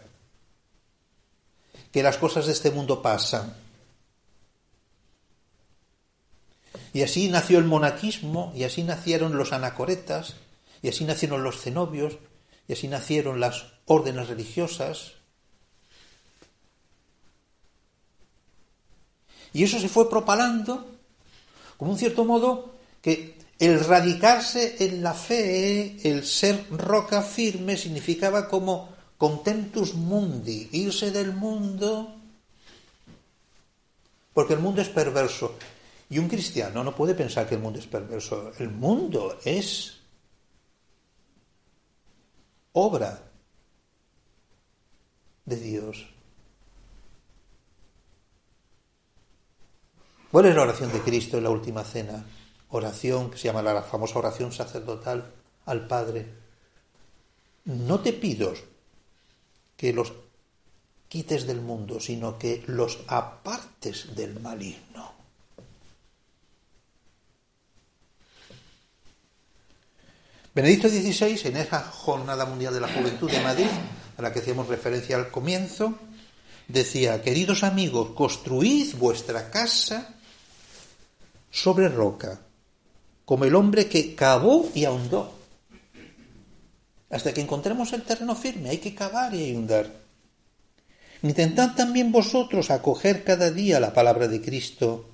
que 1.91 2.03
las 2.03 2.17
cosas 2.17 2.45
de 2.45 2.53
este 2.53 2.71
mundo 2.71 3.01
pasan. 3.01 3.53
Y 6.93 7.03
así 7.03 7.29
nació 7.29 7.59
el 7.59 7.65
monaquismo, 7.65 8.51
y 8.55 8.63
así 8.63 8.83
nacieron 8.83 9.37
los 9.37 9.53
anacoretas, 9.53 10.35
y 10.81 10.89
así 10.89 11.05
nacieron 11.05 11.43
los 11.43 11.61
cenobios, 11.61 12.17
y 12.67 12.73
así 12.73 12.87
nacieron 12.87 13.39
las 13.39 13.65
órdenes 13.85 14.27
religiosas. 14.27 15.13
Y 19.53 19.63
eso 19.63 19.79
se 19.79 19.89
fue 19.89 20.09
propalando, 20.09 20.89
como 21.77 21.91
un 21.91 21.97
cierto 21.97 22.23
modo, 22.23 22.73
que 23.01 23.40
el 23.61 23.79
radicarse 23.79 24.77
en 24.79 25.03
la 25.03 25.13
fe, 25.13 25.95
el 26.09 26.25
ser 26.25 26.65
roca 26.71 27.21
firme, 27.21 27.77
significaba 27.77 28.47
como 28.47 28.89
contentus 29.19 29.93
mundi, 29.93 30.67
irse 30.71 31.11
del 31.11 31.31
mundo, 31.31 32.15
porque 34.33 34.55
el 34.55 34.61
mundo 34.61 34.81
es 34.81 34.89
perverso. 34.89 35.59
Y 36.09 36.17
un 36.17 36.27
cristiano 36.27 36.83
no 36.83 36.95
puede 36.95 37.13
pensar 37.13 37.47
que 37.47 37.53
el 37.53 37.61
mundo 37.61 37.77
es 37.77 37.85
perverso. 37.85 38.51
El 38.57 38.71
mundo 38.71 39.37
es 39.45 39.95
obra 42.73 43.21
de 45.45 45.55
Dios. 45.55 46.07
¿Cuál 50.31 50.47
es 50.47 50.55
la 50.55 50.63
oración 50.63 50.91
de 50.91 51.01
Cristo 51.01 51.37
en 51.37 51.43
la 51.43 51.51
última 51.51 51.83
cena? 51.83 52.25
Oración 52.71 53.29
que 53.29 53.37
se 53.37 53.45
llama 53.45 53.61
la 53.61 53.83
famosa 53.83 54.19
oración 54.19 54.51
sacerdotal 54.51 55.31
al 55.65 55.87
Padre. 55.87 56.25
No 57.65 57.99
te 57.99 58.13
pido 58.13 58.53
que 59.77 59.93
los 59.93 60.13
quites 61.07 61.45
del 61.45 61.61
mundo, 61.61 61.99
sino 61.99 62.37
que 62.37 62.63
los 62.67 62.99
apartes 63.07 64.15
del 64.15 64.39
maligno. 64.39 65.11
Benedicto 70.53 70.89
XVI, 70.89 71.47
en 71.47 71.57
esa 71.57 71.81
Jornada 71.81 72.45
Mundial 72.45 72.73
de 72.73 72.81
la 72.81 72.89
Juventud 72.89 73.31
de 73.31 73.41
Madrid, 73.41 73.69
a 74.17 74.21
la 74.21 74.33
que 74.33 74.39
hacíamos 74.39 74.67
referencia 74.67 75.15
al 75.15 75.31
comienzo, 75.31 75.97
decía, 76.67 77.21
queridos 77.21 77.63
amigos, 77.63 78.11
construid 78.11 78.95
vuestra 78.95 79.49
casa 79.49 80.15
sobre 81.49 81.89
roca, 81.89 82.39
como 83.31 83.45
el 83.45 83.55
hombre 83.55 83.87
que 83.87 84.13
cavó 84.13 84.69
y 84.75 84.83
ahondó. 84.83 85.33
Hasta 87.09 87.33
que 87.33 87.39
encontremos 87.39 87.93
el 87.93 88.01
terreno 88.01 88.35
firme, 88.35 88.71
hay 88.71 88.79
que 88.79 88.93
cavar 88.93 89.33
y 89.33 89.53
ahondar. 89.53 89.89
Intentad 91.21 91.73
también 91.73 92.11
vosotros 92.11 92.69
acoger 92.71 93.23
cada 93.23 93.49
día 93.49 93.79
la 93.79 93.93
palabra 93.93 94.27
de 94.27 94.41
Cristo, 94.41 95.09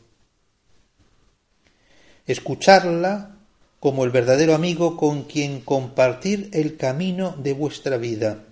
escucharla 2.25 3.35
como 3.79 4.03
el 4.03 4.09
verdadero 4.09 4.55
amigo 4.55 4.97
con 4.97 5.25
quien 5.25 5.61
compartir 5.61 6.49
el 6.53 6.75
camino 6.75 7.35
de 7.37 7.53
vuestra 7.53 7.97
vida. 7.97 8.45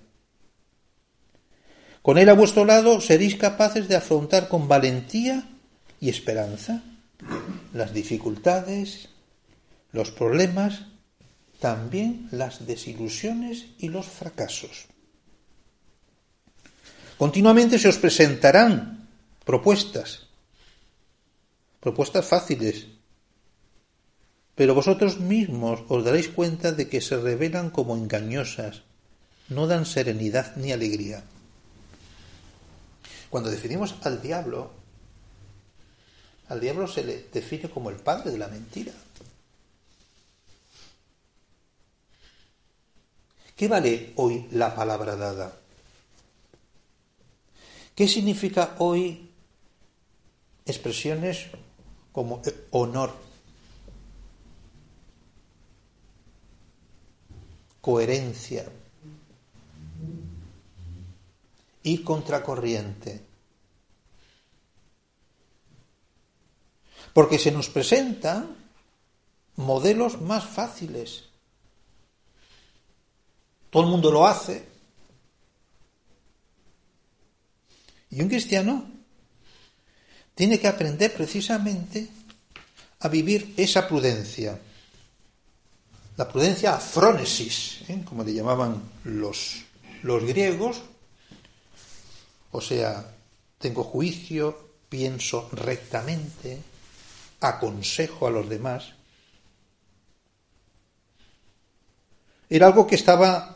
Con 2.03 2.19
él 2.19 2.29
a 2.29 2.33
vuestro 2.33 2.65
lado 2.65 3.01
seréis 3.01 3.35
capaces 3.35 3.87
de 3.87 3.95
afrontar 3.95 4.47
con 4.47 4.67
valentía 4.67 5.43
y 5.99 6.09
esperanza 6.09 6.83
las 7.73 7.95
dificultades, 7.95 9.09
los 9.95 10.11
problemas, 10.11 10.85
también 11.59 12.27
las 12.31 12.67
desilusiones 12.67 13.65
y 13.79 13.89
los 13.89 14.05
fracasos. 14.05 14.85
Continuamente 17.17 17.79
se 17.79 17.87
os 17.87 17.97
presentarán 17.97 19.07
propuestas, 19.45 20.27
propuestas 21.79 22.25
fáciles, 22.25 22.87
pero 24.53 24.75
vosotros 24.75 25.19
mismos 25.19 25.81
os 25.87 26.03
daréis 26.03 26.27
cuenta 26.27 26.71
de 26.71 26.89
que 26.89 26.99
se 26.99 27.15
revelan 27.15 27.69
como 27.71 27.95
engañosas, 27.95 28.83
no 29.47 29.67
dan 29.67 29.85
serenidad 29.85 30.55
ni 30.57 30.71
alegría. 30.71 31.23
Cuando 33.29 33.49
definimos 33.49 33.95
al 34.03 34.21
diablo, 34.21 34.71
al 36.47 36.59
diablo 36.59 36.87
se 36.87 37.03
le 37.03 37.27
define 37.31 37.69
como 37.69 37.89
el 37.89 37.97
padre 37.97 38.31
de 38.31 38.37
la 38.37 38.47
mentira. 38.47 38.93
¿Qué 43.55 43.69
vale 43.69 44.11
hoy 44.17 44.47
la 44.51 44.75
palabra 44.75 45.15
dada? 45.15 45.57
¿Qué 47.95 48.05
significa 48.05 48.75
hoy 48.79 49.29
expresiones 50.65 51.47
como 52.11 52.41
honor, 52.71 53.13
coherencia 57.79 58.65
y 61.83 61.99
contracorriente? 61.99 63.21
Porque 67.13 67.39
se 67.39 67.53
nos 67.53 67.69
presentan 67.69 68.53
modelos 69.55 70.19
más 70.19 70.43
fáciles. 70.43 71.34
Todo 73.75 73.83
el 73.83 73.89
mundo 73.89 74.09
lo 74.09 74.25
hace, 74.25 74.65
Y 78.09 78.21
un 78.21 78.29
cristiano 78.29 78.89
tiene 80.33 80.57
que 80.57 80.69
aprender 80.69 81.13
precisamente 81.13 82.07
a 83.01 83.09
vivir 83.09 83.53
esa 83.57 83.85
prudencia. 83.85 84.57
La 86.15 86.29
prudencia 86.29 86.75
afrónesis, 86.75 87.81
¿eh? 87.89 88.01
como 88.05 88.23
le 88.23 88.33
llamaban 88.33 88.81
los, 89.03 89.65
los 90.03 90.23
griegos. 90.23 90.81
O 92.53 92.61
sea, 92.61 93.13
tengo 93.57 93.83
juicio, 93.83 94.69
pienso 94.87 95.49
rectamente, 95.51 96.61
aconsejo 97.41 98.27
a 98.27 98.31
los 98.31 98.47
demás. 98.47 98.93
Era 102.49 102.67
algo 102.67 102.87
que 102.87 102.95
estaba 102.95 103.55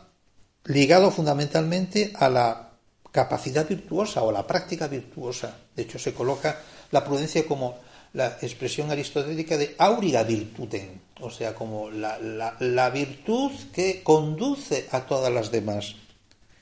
ligado 0.64 1.10
fundamentalmente 1.10 2.12
a 2.16 2.28
la 2.28 2.70
capacidad 3.12 3.68
virtuosa 3.68 4.22
o 4.22 4.32
la 4.32 4.46
práctica 4.46 4.88
virtuosa. 4.88 5.56
De 5.74 5.82
hecho, 5.82 5.98
se 5.98 6.14
coloca 6.14 6.60
la 6.90 7.04
prudencia 7.04 7.46
como 7.46 7.78
la 8.12 8.38
expresión 8.42 8.90
aristotélica 8.90 9.56
de 9.56 9.74
auriga 9.78 10.22
virtuten, 10.24 11.00
o 11.20 11.30
sea, 11.30 11.54
como 11.54 11.90
la, 11.90 12.18
la, 12.58 12.90
virtud 12.90 13.52
que 13.72 14.02
conduce 14.02 14.88
a 14.90 15.06
todas 15.06 15.32
las 15.32 15.50
demás. 15.50 15.94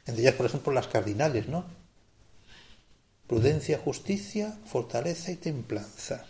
Entre 0.06 0.22
ellas, 0.22 0.34
por 0.34 0.46
ejemplo, 0.46 0.72
las 0.72 0.88
cardinales, 0.88 1.48
¿no? 1.48 1.64
Prudencia, 3.26 3.78
justicia, 3.78 4.58
fortaleza 4.66 5.30
y 5.30 5.36
templanza. 5.36 6.24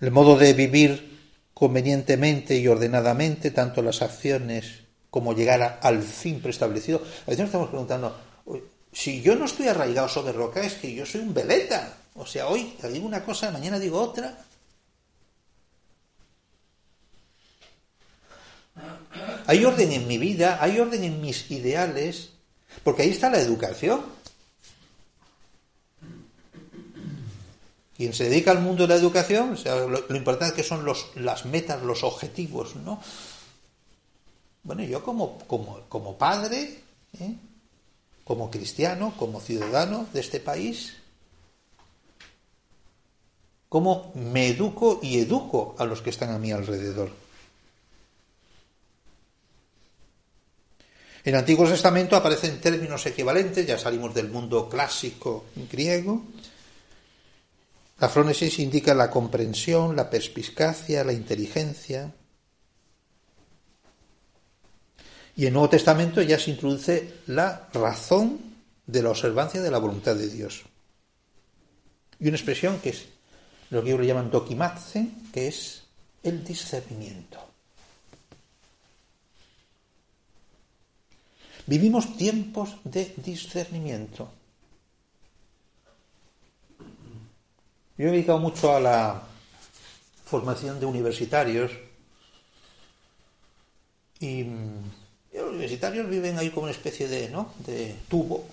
El 0.00 0.10
modo 0.12 0.36
de 0.36 0.54
vivir 0.54 1.18
convenientemente 1.54 2.56
y 2.56 2.66
ordenadamente 2.68 3.50
tanto 3.50 3.82
las 3.82 4.02
acciones 4.02 4.89
como 5.10 5.34
llegar 5.34 5.80
al 5.82 6.02
fin 6.02 6.40
preestablecido. 6.40 6.98
A 6.98 7.30
veces 7.30 7.38
nos 7.40 7.48
estamos 7.48 7.68
preguntando, 7.68 8.16
si 8.92 9.22
yo 9.22 9.34
no 9.34 9.44
estoy 9.44 9.68
arraigado 9.68 10.08
sobre 10.08 10.32
roca, 10.32 10.62
es 10.62 10.74
que 10.74 10.94
yo 10.94 11.04
soy 11.04 11.22
un 11.22 11.34
veleta. 11.34 11.96
O 12.14 12.26
sea, 12.26 12.48
hoy 12.48 12.74
digo 12.92 13.06
una 13.06 13.24
cosa, 13.24 13.50
mañana 13.50 13.78
digo 13.78 14.00
otra. 14.00 14.38
Hay 19.46 19.64
orden 19.64 19.92
en 19.92 20.06
mi 20.06 20.18
vida, 20.18 20.58
hay 20.60 20.78
orden 20.78 21.04
en 21.04 21.20
mis 21.20 21.50
ideales, 21.50 22.30
porque 22.84 23.02
ahí 23.02 23.10
está 23.10 23.30
la 23.30 23.40
educación. 23.40 24.02
Quien 27.96 28.14
se 28.14 28.30
dedica 28.30 28.52
al 28.52 28.60
mundo 28.60 28.84
de 28.84 28.94
la 28.94 29.00
educación, 29.00 29.52
o 29.52 29.56
sea, 29.56 29.74
lo, 29.76 30.06
lo 30.08 30.16
importante 30.16 30.56
que 30.56 30.62
son 30.62 30.84
los, 30.84 31.10
las 31.16 31.44
metas, 31.44 31.82
los 31.82 32.02
objetivos, 32.02 32.76
¿no? 32.76 33.02
Bueno, 34.62 34.82
yo 34.82 35.02
como, 35.02 35.38
como, 35.46 35.80
como 35.88 36.16
padre, 36.16 36.82
¿eh? 37.18 37.34
como 38.24 38.50
cristiano, 38.50 39.14
como 39.16 39.40
ciudadano 39.40 40.06
de 40.12 40.20
este 40.20 40.40
país, 40.40 40.94
¿cómo 43.68 44.12
me 44.14 44.48
educo 44.48 45.00
y 45.02 45.18
educo 45.18 45.74
a 45.78 45.84
los 45.84 46.02
que 46.02 46.10
están 46.10 46.30
a 46.30 46.38
mi 46.38 46.52
alrededor? 46.52 47.10
En 51.22 51.34
el 51.34 51.40
Antiguo 51.40 51.68
Testamento 51.68 52.16
aparecen 52.16 52.60
términos 52.60 53.04
equivalentes, 53.04 53.66
ya 53.66 53.78
salimos 53.78 54.14
del 54.14 54.30
mundo 54.30 54.68
clásico 54.68 55.44
griego. 55.70 56.22
La 57.98 58.08
frónesis 58.08 58.58
indica 58.58 58.94
la 58.94 59.10
comprensión, 59.10 59.94
la 59.94 60.08
perspicacia, 60.08 61.04
la 61.04 61.12
inteligencia. 61.12 62.10
Y 65.36 65.42
en 65.42 65.48
el 65.48 65.54
Nuevo 65.54 65.70
Testamento 65.70 66.22
ya 66.22 66.38
se 66.38 66.50
introduce 66.50 67.14
la 67.26 67.68
razón 67.72 68.40
de 68.86 69.02
la 69.02 69.10
observancia 69.10 69.62
de 69.62 69.70
la 69.70 69.78
voluntad 69.78 70.16
de 70.16 70.28
Dios. 70.28 70.62
Y 72.18 72.28
una 72.28 72.36
expresión 72.36 72.78
que 72.80 72.90
es 72.90 73.06
lo 73.70 73.82
que 73.82 73.90
ellos 73.90 74.00
le 74.00 74.06
llaman 74.06 74.30
dokimatze, 74.30 75.08
que 75.32 75.48
es 75.48 75.84
el 76.22 76.44
discernimiento. 76.44 77.38
Vivimos 81.66 82.16
tiempos 82.16 82.76
de 82.84 83.14
discernimiento. 83.16 84.28
Yo 87.96 88.08
he 88.08 88.10
dedicado 88.10 88.38
mucho 88.38 88.74
a 88.74 88.80
la 88.80 89.22
formación 90.24 90.80
de 90.80 90.86
universitarios 90.86 91.70
y 94.18 94.46
los 95.32 95.50
universitarios 95.50 96.08
viven 96.08 96.38
ahí 96.38 96.50
como 96.50 96.64
una 96.64 96.72
especie 96.72 97.08
de, 97.08 97.28
¿no? 97.28 97.52
de 97.66 97.94
tubo. 98.08 98.46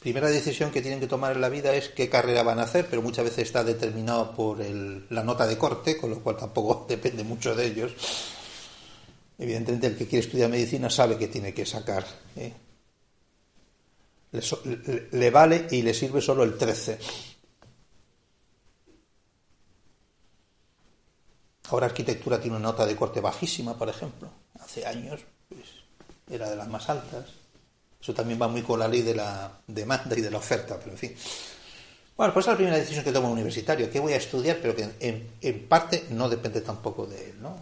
Primera 0.00 0.28
decisión 0.28 0.70
que 0.70 0.82
tienen 0.82 1.00
que 1.00 1.06
tomar 1.06 1.32
en 1.32 1.40
la 1.40 1.48
vida 1.48 1.74
es 1.74 1.88
qué 1.88 2.10
carrera 2.10 2.42
van 2.42 2.58
a 2.58 2.64
hacer, 2.64 2.86
pero 2.90 3.00
muchas 3.00 3.24
veces 3.24 3.44
está 3.44 3.64
determinado 3.64 4.32
por 4.34 4.58
la 4.58 5.22
nota 5.22 5.46
de 5.46 5.56
corte, 5.56 5.96
con 5.96 6.10
lo 6.10 6.20
cual 6.20 6.36
tampoco 6.36 6.84
depende 6.88 7.24
mucho 7.24 7.54
de 7.54 7.66
ellos. 7.66 7.92
Evidentemente 9.38 9.86
el 9.86 9.96
que 9.96 10.06
quiere 10.06 10.26
estudiar 10.26 10.50
medicina 10.50 10.90
sabe 10.90 11.16
que 11.16 11.28
tiene 11.28 11.54
que 11.54 11.64
sacar. 11.64 12.04
¿eh? 12.36 12.52
Le, 14.32 15.08
le, 15.12 15.30
vale 15.30 15.68
y 15.70 15.82
le 15.82 15.94
sirve 15.94 16.20
solo 16.20 16.42
el 16.42 16.58
13. 16.58 16.98
Ahora 21.70 21.86
arquitectura 21.86 22.40
tiene 22.40 22.56
una 22.56 22.68
nota 22.68 22.84
de 22.84 22.94
corte 22.94 23.20
bajísima, 23.20 23.76
por 23.78 23.88
ejemplo 23.88 24.43
hace 24.64 24.86
años 24.86 25.20
pues, 25.48 25.62
era 26.30 26.50
de 26.50 26.56
las 26.56 26.68
más 26.68 26.88
altas. 26.88 27.26
Eso 28.00 28.12
también 28.12 28.40
va 28.40 28.48
muy 28.48 28.62
con 28.62 28.78
la 28.78 28.88
ley 28.88 29.02
de 29.02 29.14
la 29.14 29.50
demanda 29.66 30.16
y 30.16 30.20
de 30.20 30.30
la 30.30 30.38
oferta, 30.38 30.78
pero 30.78 30.92
en 30.92 30.98
fin. 30.98 31.14
Bueno, 32.16 32.32
pues 32.32 32.44
es 32.44 32.52
la 32.52 32.56
primera 32.56 32.76
decisión 32.76 33.02
que 33.02 33.12
toma 33.12 33.28
un 33.28 33.34
universitario, 33.34 33.90
que 33.90 33.98
voy 33.98 34.12
a 34.12 34.16
estudiar, 34.16 34.58
pero 34.60 34.74
que 34.76 34.88
en, 35.00 35.68
parte 35.68 36.06
no 36.10 36.28
depende 36.28 36.60
tampoco 36.60 37.06
de 37.06 37.30
él, 37.30 37.42
¿no? 37.42 37.56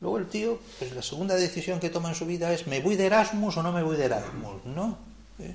Luego 0.00 0.18
el 0.18 0.26
tío, 0.26 0.58
pues 0.78 0.92
la 0.92 1.02
segunda 1.02 1.34
decisión 1.34 1.80
que 1.80 1.90
toma 1.90 2.10
en 2.10 2.14
su 2.14 2.26
vida 2.26 2.52
es, 2.52 2.66
¿me 2.66 2.80
voy 2.80 2.96
de 2.96 3.06
Erasmus 3.06 3.56
o 3.56 3.62
no 3.62 3.72
me 3.72 3.82
voy 3.82 3.96
de 3.96 4.04
Erasmus? 4.04 4.64
¿No? 4.66 4.98
¿Eh? 5.38 5.54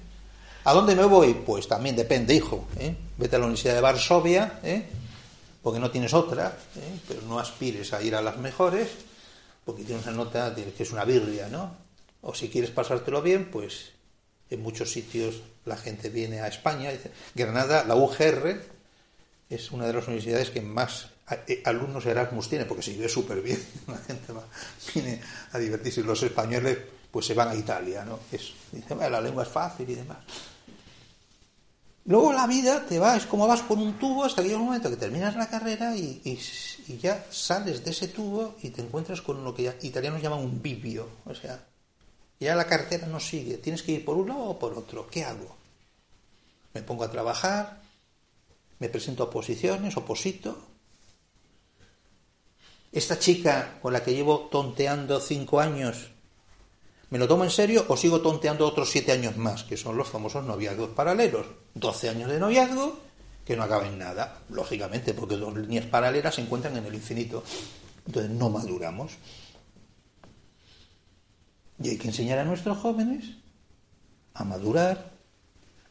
¿A 0.64 0.74
dónde 0.74 0.96
me 0.96 1.06
voy? 1.06 1.34
Pues 1.34 1.68
también 1.68 1.96
depende, 1.96 2.34
hijo. 2.36 2.68
¿eh? 2.78 2.96
Vete 3.18 3.36
a 3.36 3.40
la 3.40 3.46
Universidad 3.46 3.76
de 3.76 3.82
Varsovia, 3.82 4.60
¿eh? 4.64 4.88
porque 5.62 5.80
no 5.80 5.92
tienes 5.92 6.14
otra, 6.14 6.58
¿eh? 6.76 7.00
pero 7.08 7.22
no 7.24 7.40
aspires 7.40 7.94
a 7.94 8.02
ir 8.02 8.16
a 8.16 8.22
las 8.22 8.38
mejores, 8.38 8.90
porque 9.70 9.84
tienes 9.84 10.08
una 10.08 10.16
nota 10.16 10.56
que 10.56 10.82
es 10.82 10.92
una 10.92 11.06
birria, 11.06 11.48
¿no? 11.48 11.76
O 12.22 12.34
si 12.34 12.50
quieres 12.50 12.72
pasártelo 12.72 13.22
bien, 13.22 13.52
pues 13.52 13.92
en 14.50 14.64
muchos 14.64 14.92
sitios 14.92 15.44
la 15.66 15.78
gente 15.78 16.10
viene 16.10 16.42
a 16.42 16.48
España. 16.48 16.90
Granada, 17.36 17.84
la 17.84 17.96
UGR, 17.96 18.64
es 19.48 19.72
una 19.72 19.86
de 19.86 19.94
las 19.94 20.08
universidades 20.08 20.50
que 20.50 20.62
más 20.62 21.10
eh, 21.48 21.62
alumnos 21.66 22.04
Erasmus 22.08 22.50
tiene, 22.50 22.66
porque 22.66 22.82
se 22.82 22.94
vive 22.94 23.08
súper 23.08 23.44
bien, 23.44 23.64
la 23.88 23.98
gente 24.00 24.34
va, 24.34 24.44
viene 24.92 25.22
a 25.52 25.60
divertirse. 25.60 26.02
Los 26.02 26.24
españoles 26.24 26.80
pues 27.12 27.28
se 27.28 27.36
van 27.36 27.50
a 27.50 27.56
Italia, 27.56 28.04
¿no? 28.04 28.22
Es, 28.32 28.52
dice, 28.72 28.96
la 28.96 29.22
lengua 29.22 29.44
es 29.44 29.50
fácil 29.50 29.88
y 29.88 29.94
demás. 29.94 30.18
Luego 32.10 32.34
la 32.34 32.48
vida 32.48 32.88
te 32.88 32.98
va, 32.98 33.16
es 33.18 33.28
como 33.28 33.46
vas 33.46 33.62
por 33.62 33.78
un 33.78 33.94
tubo 34.00 34.26
hasta 34.26 34.42
que 34.42 34.48
llega 34.48 34.60
un 34.60 34.66
momento 34.66 34.90
que 34.90 34.96
terminas 34.96 35.36
la 35.36 35.48
carrera 35.48 35.96
y, 35.96 36.40
ya 37.00 37.24
sales 37.30 37.86
de 37.86 37.92
ese 37.92 38.08
tubo 38.08 38.56
y 38.64 38.72
te 38.72 38.82
encuentras 38.82 39.22
con 39.22 39.44
lo 39.44 39.54
que 39.54 39.72
italianos 39.84 40.20
llaman 40.20 40.40
un 40.40 40.60
bivio. 40.60 41.08
O 41.26 41.36
sea, 41.36 41.64
ya 42.40 42.56
la 42.56 42.66
cartera 42.66 43.06
no 43.06 43.20
sigue, 43.20 43.58
tienes 43.58 43.84
que 43.84 43.92
ir 43.92 44.06
por 44.06 44.18
un 44.18 44.30
lado 44.30 44.42
o 44.42 44.58
por 44.58 44.74
otro. 44.74 45.08
¿Qué 45.08 45.24
hago? 45.24 45.56
Me 46.74 46.82
pongo 46.82 47.04
a 47.04 47.12
trabajar, 47.12 47.80
me 48.80 48.90
presento 48.90 49.22
a 49.22 49.28
oposiciones, 49.28 49.96
oposito. 49.96 50.58
Esta 52.92 53.20
chica 53.20 53.78
con 53.84 53.94
la 53.94 54.04
que 54.04 54.16
llevo 54.16 54.50
tonteando 54.52 55.20
cinco 55.20 55.60
años 55.60 56.10
¿Me 57.10 57.18
lo 57.18 57.28
tomo 57.28 57.44
en 57.44 57.50
serio 57.50 57.86
o 57.88 57.98
sigo 57.98 58.22
tonteando 58.22 58.68
otros 58.68 58.90
siete 58.90 59.12
años 59.12 59.36
más, 59.36 59.64
que 59.64 59.78
son 59.78 59.98
los 59.98 60.08
famosos 60.08 60.46
noviazgos 60.46 60.90
paralelos? 60.90 61.48
Doce 61.74 62.10
años 62.10 62.30
de 62.30 62.40
noviazgo 62.40 63.00
que 63.46 63.58
no 63.58 63.64
acaban 63.64 63.88
en 63.88 63.98
nada, 63.98 64.44
lógicamente, 64.50 65.16
porque 65.16 65.36
dos 65.36 65.58
líneas 65.58 65.88
paralelas 65.88 66.36
se 66.36 66.42
encuentran 66.42 66.78
en 66.78 66.86
el 66.86 66.94
infinito. 66.94 67.44
Entonces 68.06 68.32
no 68.32 68.52
maduramos. 68.52 69.14
Y 71.82 71.90
hay 71.90 71.98
que 71.98 72.10
enseñar 72.10 72.38
a 72.38 72.46
nuestros 72.46 72.78
jóvenes 72.78 73.26
a 74.36 74.44
madurar, 74.44 75.12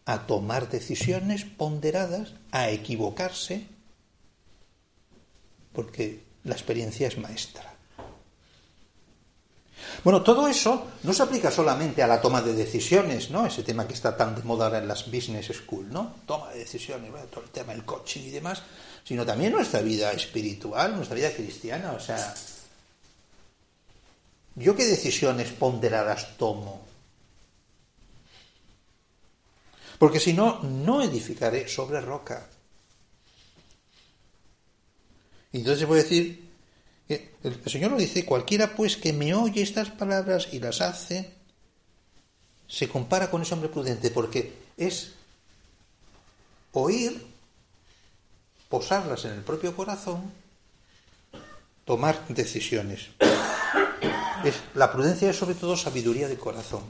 a 0.04 0.26
tomar 0.26 0.70
decisiones 0.70 1.44
ponderadas, 1.44 2.35
a 2.52 2.70
equivocarse, 2.70 3.66
porque 5.72 6.22
la 6.44 6.54
experiencia 6.54 7.09
es 7.09 7.18
maestra. 7.18 7.78
Bueno, 10.04 10.22
todo 10.22 10.46
eso 10.46 10.92
no 11.02 11.12
se 11.12 11.22
aplica 11.22 11.50
solamente 11.50 12.02
a 12.02 12.06
la 12.06 12.20
toma 12.20 12.40
de 12.40 12.54
decisiones, 12.54 13.30
¿no? 13.30 13.46
Ese 13.46 13.62
tema 13.62 13.87
que 13.87 13.94
está 13.94 14.16
tan 14.16 14.34
de 14.34 14.42
moda 14.42 14.66
ahora 14.66 14.78
en 14.78 14.88
las 14.88 15.11
business 15.11 15.46
school, 15.48 15.88
¿no? 15.90 16.16
Toma 16.26 16.50
de 16.50 16.61
decisiones, 16.61 17.11
todo 17.30 17.44
el 17.44 17.50
tema 17.50 17.72
del 17.72 17.84
coaching 17.84 18.22
y 18.22 18.30
demás, 18.30 18.62
sino 19.04 19.26
también 19.26 19.52
nuestra 19.52 19.80
vida 19.80 20.12
espiritual, 20.12 20.94
nuestra 20.94 21.16
vida 21.16 21.32
cristiana, 21.32 21.92
o 21.92 22.00
sea, 22.00 22.34
¿yo 24.54 24.76
qué 24.76 24.87
decisiones 24.87 25.50
ponderadas 25.52 26.37
tomo? 26.37 26.87
Porque 29.98 30.20
si 30.20 30.32
no, 30.32 30.62
no 30.62 31.02
edificaré 31.02 31.66
sobre 31.66 32.00
roca. 32.00 32.46
Entonces 35.52 35.88
voy 35.88 35.98
a 35.98 36.02
decir, 36.02 36.47
el 37.09 37.62
Señor 37.66 37.92
lo 37.92 37.99
dice, 37.99 38.27
cualquiera 38.27 38.75
pues 38.77 38.97
que 38.97 39.12
me 39.12 39.35
oye 39.35 39.62
estas 39.62 39.90
palabras 39.90 40.49
y 40.53 40.61
las 40.61 40.81
hace, 40.81 41.33
se 42.66 42.88
compara 42.88 43.31
con 43.31 43.42
ese 43.42 43.55
hombre 43.55 43.71
prudente, 43.71 44.11
porque 44.11 44.53
es 44.77 45.12
oír, 46.73 47.27
posarlas 48.68 49.25
en 49.25 49.33
el 49.33 49.40
propio 49.40 49.75
corazón, 49.75 50.31
tomar 51.85 52.29
decisiones. 52.29 53.09
Es, 54.44 54.55
la 54.75 54.92
prudencia 54.92 55.31
es 55.31 55.37
sobre 55.37 55.55
todo 55.55 55.77
sabiduría 55.77 56.29
de 56.29 56.37
corazón. 56.37 56.83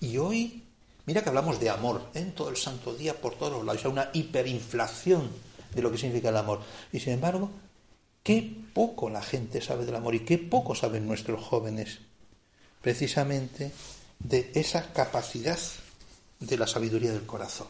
Y 0.00 0.18
hoy, 0.18 0.64
mira 1.06 1.22
que 1.22 1.28
hablamos 1.28 1.60
de 1.60 1.70
amor 1.70 2.10
en 2.14 2.32
todo 2.32 2.50
el 2.50 2.56
santo 2.56 2.94
día, 2.94 3.14
por 3.14 3.36
todos 3.36 3.52
los 3.52 3.64
lados, 3.64 3.84
hay 3.84 3.90
una 3.92 4.10
hiperinflación 4.12 5.30
de 5.74 5.80
lo 5.80 5.92
que 5.92 5.98
significa 5.98 6.30
el 6.30 6.36
amor. 6.36 6.60
Y 6.92 6.98
sin 6.98 7.14
embargo, 7.14 7.50
Qué 8.22 8.62
poco 8.72 9.10
la 9.10 9.22
gente 9.22 9.60
sabe 9.60 9.84
del 9.84 9.96
amor 9.96 10.14
y 10.14 10.20
qué 10.20 10.38
poco 10.38 10.74
saben 10.74 11.06
nuestros 11.06 11.42
jóvenes 11.44 11.98
precisamente 12.80 13.72
de 14.18 14.50
esa 14.54 14.92
capacidad 14.92 15.58
de 16.38 16.56
la 16.56 16.66
sabiduría 16.66 17.12
del 17.12 17.26
corazón. 17.26 17.68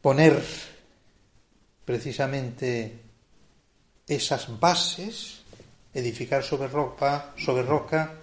Poner 0.00 0.42
precisamente 1.84 3.00
esas 4.06 4.58
bases, 4.58 5.42
edificar 5.92 6.42
sobre 6.42 6.68
roca, 6.68 7.34
sobre 7.36 7.62
roca, 7.62 8.14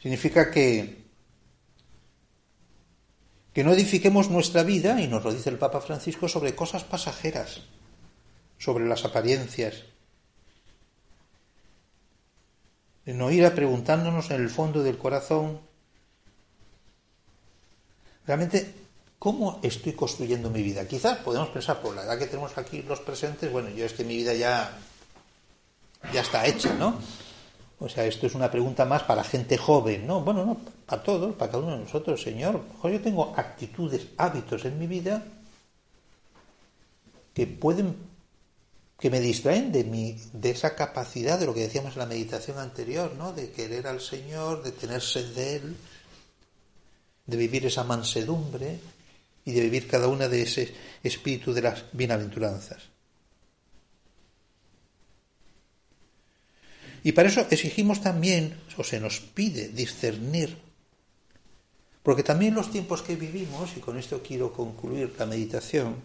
significa 0.00 0.50
que 0.50 0.99
que 3.60 3.64
no 3.64 3.74
edifiquemos 3.74 4.30
nuestra 4.30 4.62
vida, 4.62 5.02
y 5.02 5.06
nos 5.06 5.22
lo 5.22 5.34
dice 5.34 5.50
el 5.50 5.58
Papa 5.58 5.82
Francisco, 5.82 6.28
sobre 6.28 6.54
cosas 6.54 6.82
pasajeras, 6.82 7.60
sobre 8.56 8.86
las 8.86 9.04
apariencias. 9.04 9.82
No 13.04 13.30
ir 13.30 13.44
a 13.44 13.54
preguntándonos 13.54 14.30
en 14.30 14.40
el 14.40 14.48
fondo 14.48 14.82
del 14.82 14.96
corazón, 14.96 15.60
realmente, 18.26 18.72
¿cómo 19.18 19.60
estoy 19.62 19.92
construyendo 19.92 20.48
mi 20.48 20.62
vida? 20.62 20.88
Quizás 20.88 21.18
podemos 21.18 21.50
pensar, 21.50 21.82
por 21.82 21.94
la 21.94 22.04
edad 22.04 22.18
que 22.18 22.28
tenemos 22.28 22.56
aquí 22.56 22.80
los 22.80 23.00
presentes, 23.00 23.52
bueno, 23.52 23.68
yo 23.68 23.84
es 23.84 23.92
que 23.92 24.04
mi 24.04 24.16
vida 24.16 24.32
ya, 24.32 24.72
ya 26.14 26.22
está 26.22 26.46
hecha, 26.46 26.72
¿no? 26.76 26.98
O 27.78 27.90
sea, 27.90 28.06
esto 28.06 28.26
es 28.26 28.34
una 28.34 28.50
pregunta 28.50 28.86
más 28.86 29.02
para 29.02 29.22
gente 29.22 29.58
joven, 29.58 30.06
¿no? 30.06 30.22
Bueno, 30.22 30.46
no, 30.46 30.56
para 30.90 31.04
todos, 31.04 31.36
para 31.36 31.52
cada 31.52 31.62
uno 31.62 31.76
de 31.76 31.84
nosotros, 31.84 32.20
Señor. 32.20 32.64
Yo 32.82 33.00
tengo 33.00 33.32
actitudes, 33.36 34.08
hábitos 34.16 34.64
en 34.64 34.76
mi 34.76 34.88
vida 34.88 35.22
que 37.32 37.46
pueden, 37.46 37.94
que 38.98 39.08
me 39.08 39.20
distraen 39.20 39.70
de, 39.70 39.84
mi, 39.84 40.18
de 40.32 40.50
esa 40.50 40.74
capacidad 40.74 41.38
de 41.38 41.46
lo 41.46 41.54
que 41.54 41.60
decíamos 41.60 41.92
en 41.92 42.00
la 42.00 42.06
meditación 42.06 42.58
anterior, 42.58 43.14
¿no? 43.16 43.32
De 43.32 43.52
querer 43.52 43.86
al 43.86 44.00
Señor, 44.00 44.64
de 44.64 44.72
tener 44.72 45.00
sed 45.00 45.32
de 45.32 45.56
Él, 45.56 45.76
de 47.24 47.36
vivir 47.36 47.66
esa 47.66 47.84
mansedumbre 47.84 48.80
y 49.44 49.52
de 49.52 49.60
vivir 49.60 49.86
cada 49.86 50.08
una 50.08 50.26
de 50.26 50.42
ese 50.42 50.74
espíritu 51.04 51.52
de 51.52 51.62
las 51.62 51.84
bienaventuranzas. 51.92 52.82
Y 57.04 57.12
para 57.12 57.28
eso 57.28 57.46
exigimos 57.48 58.02
también, 58.02 58.58
o 58.76 58.82
se 58.82 58.98
nos 58.98 59.20
pide, 59.20 59.68
discernir. 59.68 60.69
Porque 62.02 62.22
también 62.22 62.54
los 62.54 62.70
tiempos 62.70 63.02
que 63.02 63.16
vivimos, 63.16 63.76
y 63.76 63.80
con 63.80 63.98
esto 63.98 64.22
quiero 64.22 64.52
concluir 64.52 65.14
la 65.18 65.26
meditación, 65.26 65.96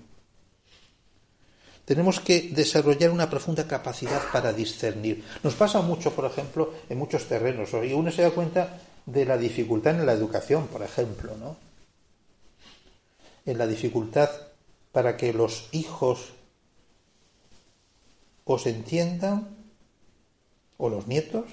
tenemos 1.85 2.19
que 2.19 2.49
desarrollar 2.51 3.11
una 3.11 3.29
profunda 3.29 3.67
capacidad 3.67 4.21
para 4.31 4.51
discernir. 4.51 5.23
Nos 5.43 5.53
pasa 5.53 5.81
mucho, 5.81 6.11
por 6.11 6.25
ejemplo, 6.25 6.73
en 6.89 6.97
muchos 6.97 7.27
terrenos, 7.27 7.69
y 7.73 7.93
uno 7.93 8.11
se 8.11 8.23
da 8.23 8.31
cuenta 8.31 8.81
de 9.05 9.23
la 9.23 9.37
dificultad 9.37 9.99
en 9.99 10.05
la 10.05 10.13
educación, 10.13 10.67
por 10.67 10.81
ejemplo, 10.81 11.37
¿no? 11.37 11.57
En 13.45 13.57
la 13.57 13.67
dificultad 13.67 14.29
para 14.91 15.15
que 15.15 15.31
los 15.31 15.69
hijos 15.71 16.33
os 18.45 18.65
entiendan 18.65 19.55
o 20.77 20.89
los 20.89 21.07
nietos, 21.07 21.45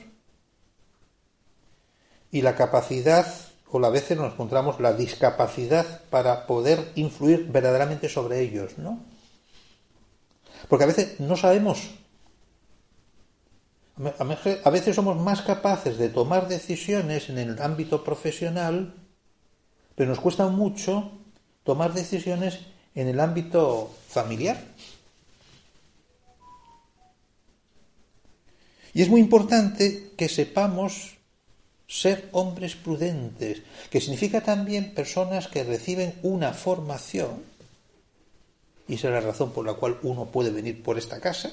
y 2.30 2.40
la 2.40 2.56
capacidad, 2.56 3.26
o 3.72 3.84
a 3.84 3.90
veces 3.90 4.18
nos 4.18 4.34
encontramos 4.34 4.80
la 4.80 4.92
discapacidad 4.92 6.02
para 6.10 6.46
poder 6.46 6.92
influir 6.94 7.48
verdaderamente 7.50 8.08
sobre 8.08 8.40
ellos, 8.40 8.76
¿no? 8.76 9.00
Porque 10.68 10.84
a 10.84 10.88
veces 10.88 11.18
no 11.20 11.36
sabemos, 11.36 11.90
a 13.96 14.70
veces 14.70 14.94
somos 14.94 15.16
más 15.16 15.40
capaces 15.40 15.96
de 15.96 16.10
tomar 16.10 16.48
decisiones 16.48 17.30
en 17.30 17.38
el 17.38 17.60
ámbito 17.62 18.04
profesional, 18.04 18.94
pero 19.94 20.10
nos 20.10 20.20
cuesta 20.20 20.48
mucho 20.48 21.10
tomar 21.64 21.94
decisiones 21.94 22.60
en 22.94 23.08
el 23.08 23.20
ámbito 23.20 23.90
familiar. 24.06 24.62
Y 28.92 29.00
es 29.00 29.08
muy 29.08 29.22
importante 29.22 30.12
que 30.18 30.28
sepamos 30.28 31.16
ser 31.92 32.30
hombres 32.32 32.74
prudentes, 32.74 33.60
que 33.90 34.00
significa 34.00 34.40
también 34.40 34.94
personas 34.94 35.46
que 35.48 35.62
reciben 35.62 36.14
una 36.22 36.54
formación, 36.54 37.44
y 38.88 38.94
esa 38.94 39.08
es 39.08 39.14
la 39.14 39.20
razón 39.20 39.52
por 39.52 39.66
la 39.66 39.74
cual 39.74 39.98
uno 40.02 40.24
puede 40.24 40.50
venir 40.50 40.82
por 40.82 40.96
esta 40.96 41.20
casa, 41.20 41.52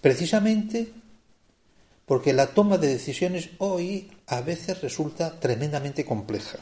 precisamente 0.00 0.92
porque 2.06 2.32
la 2.32 2.46
toma 2.46 2.78
de 2.78 2.86
decisiones 2.86 3.50
hoy 3.58 4.12
a 4.28 4.40
veces 4.40 4.82
resulta 4.82 5.40
tremendamente 5.40 6.04
compleja. 6.04 6.58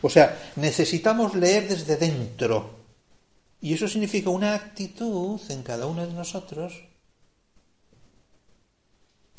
O 0.00 0.08
sea, 0.08 0.52
necesitamos 0.56 1.34
leer 1.34 1.68
desde 1.68 1.96
dentro. 1.96 2.82
Y 3.60 3.74
eso 3.74 3.88
significa 3.88 4.30
una 4.30 4.54
actitud 4.54 5.40
en 5.48 5.62
cada 5.62 5.86
uno 5.86 6.06
de 6.06 6.12
nosotros 6.12 6.91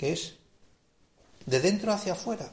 que 0.04 0.12
es 0.12 0.34
de 1.46 1.62
dentro 1.62 1.94
hacia 1.94 2.12
afuera. 2.12 2.52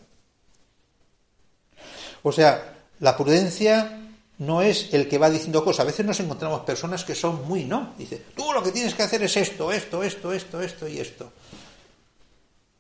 O 2.23 2.31
sea, 2.31 2.77
la 3.01 3.17
prudencia 3.17 3.99
no 4.39 4.63
es 4.63 4.95
el 4.95 5.09
que 5.09 5.19
va 5.19 5.31
diciendo 5.31 5.65
cosas. 5.65 5.81
A 5.81 5.91
veces 5.91 6.07
nos 6.07 6.21
encontramos 6.21 6.61
personas 6.61 7.05
que 7.05 7.17
son 7.17 7.49
muy, 7.49 7.65
¿no? 7.65 7.93
Dice, 7.99 8.23
tú 8.37 8.53
lo 8.53 8.63
que 8.63 8.71
tienes 8.71 8.95
que 8.95 9.03
hacer 9.03 9.23
es 9.25 9.37
esto, 9.37 9.73
esto, 9.73 10.05
esto, 10.05 10.33
esto, 10.33 10.61
esto 10.63 10.87
y 10.87 11.01
esto. 11.01 11.33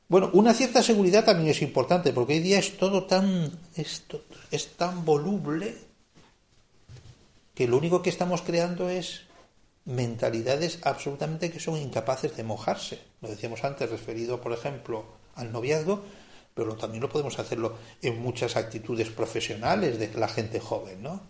Bueno, 0.08 0.30
una 0.34 0.54
cierta 0.54 0.84
seguridad 0.84 1.24
también 1.24 1.50
es 1.50 1.62
importante, 1.62 2.12
porque 2.12 2.34
hoy 2.34 2.40
día 2.40 2.58
es 2.60 2.76
todo 2.76 3.04
tan, 3.04 3.50
es 3.74 4.68
tan 4.76 5.04
voluble 5.04 5.78
que 7.54 7.66
lo 7.66 7.76
único 7.76 8.02
que 8.02 8.10
estamos 8.10 8.42
creando 8.42 8.88
es 8.88 9.22
mentalidades 9.84 10.78
absolutamente 10.82 11.50
que 11.50 11.60
son 11.60 11.76
incapaces 11.76 12.36
de 12.36 12.44
mojarse. 12.44 13.00
Lo 13.20 13.28
decíamos 13.28 13.64
antes, 13.64 13.90
referido, 13.90 14.40
por 14.40 14.52
ejemplo, 14.52 15.04
al 15.34 15.52
noviazgo, 15.52 16.02
pero 16.54 16.76
también 16.76 17.02
lo 17.02 17.08
podemos 17.08 17.38
hacerlo 17.38 17.76
en 18.02 18.20
muchas 18.20 18.56
actitudes 18.56 19.08
profesionales 19.08 19.98
de 19.98 20.12
la 20.14 20.28
gente 20.28 20.60
joven, 20.60 21.02
¿no? 21.02 21.22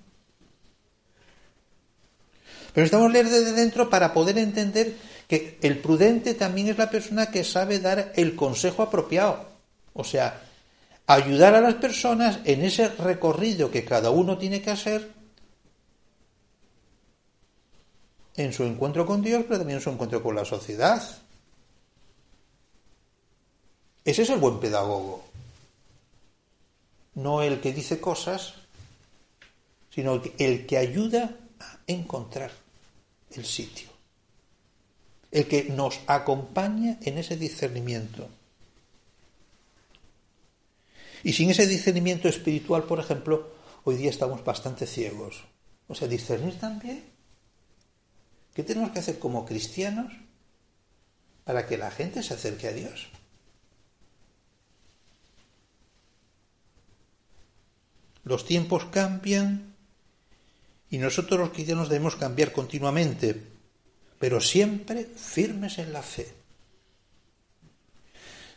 Pero 2.73 2.85
necesitamos 2.85 3.13
leer 3.13 3.29
desde 3.29 3.53
dentro 3.53 3.91
para 3.91 4.13
poder 4.13 4.39
entender 4.39 4.95
que 5.27 5.59
el 5.63 5.79
prudente 5.79 6.35
también 6.35 6.69
es 6.69 6.79
la 6.79 6.91
persona 6.91 7.31
que 7.31 7.45
sabe 7.45 7.81
dar 7.81 8.13
el 8.17 8.37
consejo 8.37 8.83
apropiado. 8.83 9.49
O 9.93 10.05
sea, 10.05 10.41
ayudar 11.07 11.55
a 11.55 11.61
las 11.61 11.75
personas 11.75 12.41
en 12.45 12.65
ese 12.65 12.89
recorrido 12.89 13.71
que 13.71 13.85
cada 13.85 14.11
uno 14.11 14.39
tiene 14.39 14.63
que 14.63 14.71
hacer 14.71 15.20
en 18.45 18.53
su 18.53 18.65
encuentro 18.65 19.07
con 19.07 19.23
Dios, 19.23 19.45
pero 19.47 19.59
también 19.59 19.79
en 19.79 19.85
su 19.85 19.91
encuentro 19.91 20.23
con 20.23 20.35
la 20.35 20.45
sociedad. 20.45 21.03
Ese 24.05 24.23
es 24.23 24.31
el 24.31 24.39
buen 24.39 24.59
pedagogo. 24.61 25.25
No 27.15 27.43
el 27.43 27.61
que 27.61 27.73
dice 27.73 28.01
cosas, 28.01 28.55
sino 29.95 30.23
el 30.39 30.67
que 30.67 30.79
ayuda 30.79 31.37
a 31.59 31.79
encontrar 31.87 32.51
el 33.33 33.45
sitio. 33.45 33.91
El 35.31 35.47
que 35.47 35.65
nos 35.65 36.01
acompaña 36.07 36.99
en 37.03 37.19
ese 37.19 37.37
discernimiento. 37.37 38.27
Y 41.23 41.35
sin 41.35 41.51
ese 41.51 41.67
discernimiento 41.67 42.29
espiritual, 42.29 42.85
por 42.85 42.99
ejemplo, 42.99 43.51
hoy 43.85 43.97
día 43.97 44.09
estamos 44.09 44.43
bastante 44.43 44.87
ciegos. 44.87 45.45
O 45.89 45.95
sea, 45.95 46.09
discernir 46.09 46.59
también 46.59 47.10
¿Qué 48.55 48.63
tenemos 48.63 48.91
que 48.91 48.99
hacer 48.99 49.19
como 49.19 49.45
cristianos 49.45 50.13
para 51.45 51.67
que 51.67 51.79
la 51.79 51.91
gente 51.91 52.23
se 52.23 52.35
acerque 52.35 52.69
a 52.69 52.73
Dios? 52.73 53.09
Los 58.25 58.45
tiempos 58.45 58.87
cambian 58.87 59.75
y 60.91 60.99
nosotros 60.99 61.39
los 61.39 61.51
cristianos 61.51 61.89
debemos 61.89 62.17
cambiar 62.17 62.53
continuamente, 62.53 63.41
pero 64.19 64.41
siempre 64.41 65.05
firmes 65.05 65.79
en 65.79 65.93
la 65.93 66.03
fe. 66.03 66.35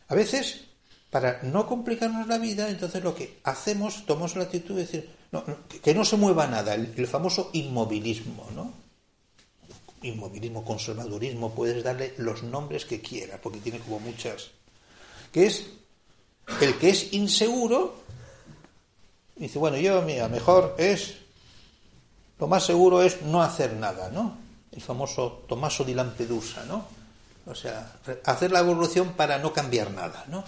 A 0.09 0.15
veces, 0.15 0.65
para 1.09 1.41
no 1.43 1.65
complicarnos 1.67 2.27
la 2.27 2.39
vida, 2.39 2.69
entonces 2.69 3.03
lo 3.03 3.15
que 3.15 3.39
hacemos, 3.43 4.05
tomamos 4.05 4.35
la 4.35 4.43
actitud 4.43 4.75
de 4.75 4.81
decir, 4.81 5.09
que 5.81 5.93
no 5.93 6.03
se 6.03 6.17
mueva 6.17 6.47
nada, 6.47 6.73
el 6.73 7.07
famoso 7.07 7.49
inmovilismo, 7.53 8.49
¿no? 8.55 8.82
Inmovilismo, 10.03 10.63
conservadurismo, 10.63 11.53
puedes 11.53 11.83
darle 11.83 12.13
los 12.17 12.43
nombres 12.43 12.85
que 12.85 13.01
quieras, 13.01 13.39
porque 13.41 13.59
tiene 13.59 13.79
como 13.79 13.99
muchas. 13.99 14.51
Que 15.31 15.47
es 15.47 15.65
el 16.61 16.77
que 16.77 16.89
es 16.89 17.13
inseguro, 17.13 17.95
dice, 19.35 19.59
bueno, 19.59 19.77
yo, 19.77 20.01
mira, 20.01 20.27
mejor 20.27 20.75
es, 20.77 21.15
lo 22.39 22.47
más 22.47 22.65
seguro 22.65 23.01
es 23.01 23.21
no 23.23 23.41
hacer 23.41 23.73
nada, 23.73 24.09
¿no? 24.09 24.37
El 24.71 24.81
famoso 24.81 25.43
Tomaso 25.47 25.83
di 25.83 25.93
Lampedusa, 25.93 26.65
¿no? 26.65 26.85
O 27.45 27.55
sea, 27.55 27.93
hacer 28.25 28.51
la 28.51 28.59
evolución 28.59 29.13
para 29.13 29.37
no 29.37 29.51
cambiar 29.51 29.91
nada, 29.91 30.25
¿no? 30.27 30.43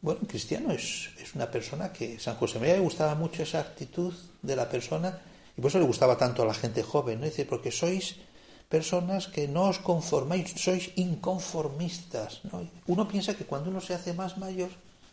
Bueno, 0.00 0.20
cristiano 0.28 0.72
es, 0.72 1.10
es 1.18 1.34
una 1.34 1.50
persona 1.50 1.92
que 1.92 2.18
San 2.18 2.36
José 2.36 2.58
María 2.58 2.74
le 2.74 2.80
gustaba 2.80 3.14
mucho 3.14 3.42
esa 3.42 3.60
actitud 3.60 4.12
de 4.42 4.56
la 4.56 4.68
persona 4.68 5.18
y 5.56 5.60
por 5.60 5.68
eso 5.68 5.78
le 5.78 5.86
gustaba 5.86 6.16
tanto 6.16 6.42
a 6.42 6.46
la 6.46 6.54
gente 6.54 6.82
joven, 6.82 7.20
¿no? 7.20 7.26
Dice, 7.26 7.44
porque 7.44 7.70
sois 7.70 8.16
personas 8.68 9.28
que 9.28 9.46
no 9.46 9.70
os 9.70 9.78
conformáis, 9.78 10.50
sois 10.58 10.90
inconformistas, 10.96 12.42
¿no? 12.50 12.66
Uno 12.86 13.06
piensa 13.06 13.36
que 13.36 13.46
cuando 13.46 13.70
uno 13.70 13.80
se 13.80 13.94
hace 13.94 14.12
más 14.12 14.36
mayor, 14.38 14.70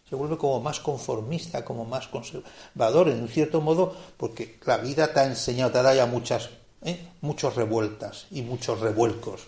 se 0.10 0.16
vuelve 0.16 0.38
como 0.38 0.60
más 0.60 0.80
conformista, 0.80 1.64
como 1.64 1.86
más 1.86 2.08
conservador, 2.08 3.10
en 3.10 3.22
un 3.22 3.30
cierto 3.30 3.62
modo, 3.62 3.96
porque 4.18 4.58
la 4.66 4.78
vida 4.78 5.14
te 5.14 5.20
ha 5.20 5.26
enseñado, 5.26 5.72
te 5.72 5.78
ha 5.78 5.84
dado 5.84 5.96
ya 5.96 6.06
muchas, 6.06 6.50
¿eh? 6.84 7.00
muchas 7.22 7.56
revueltas 7.56 8.26
y 8.32 8.42
muchos 8.42 8.80
revuelcos. 8.80 9.42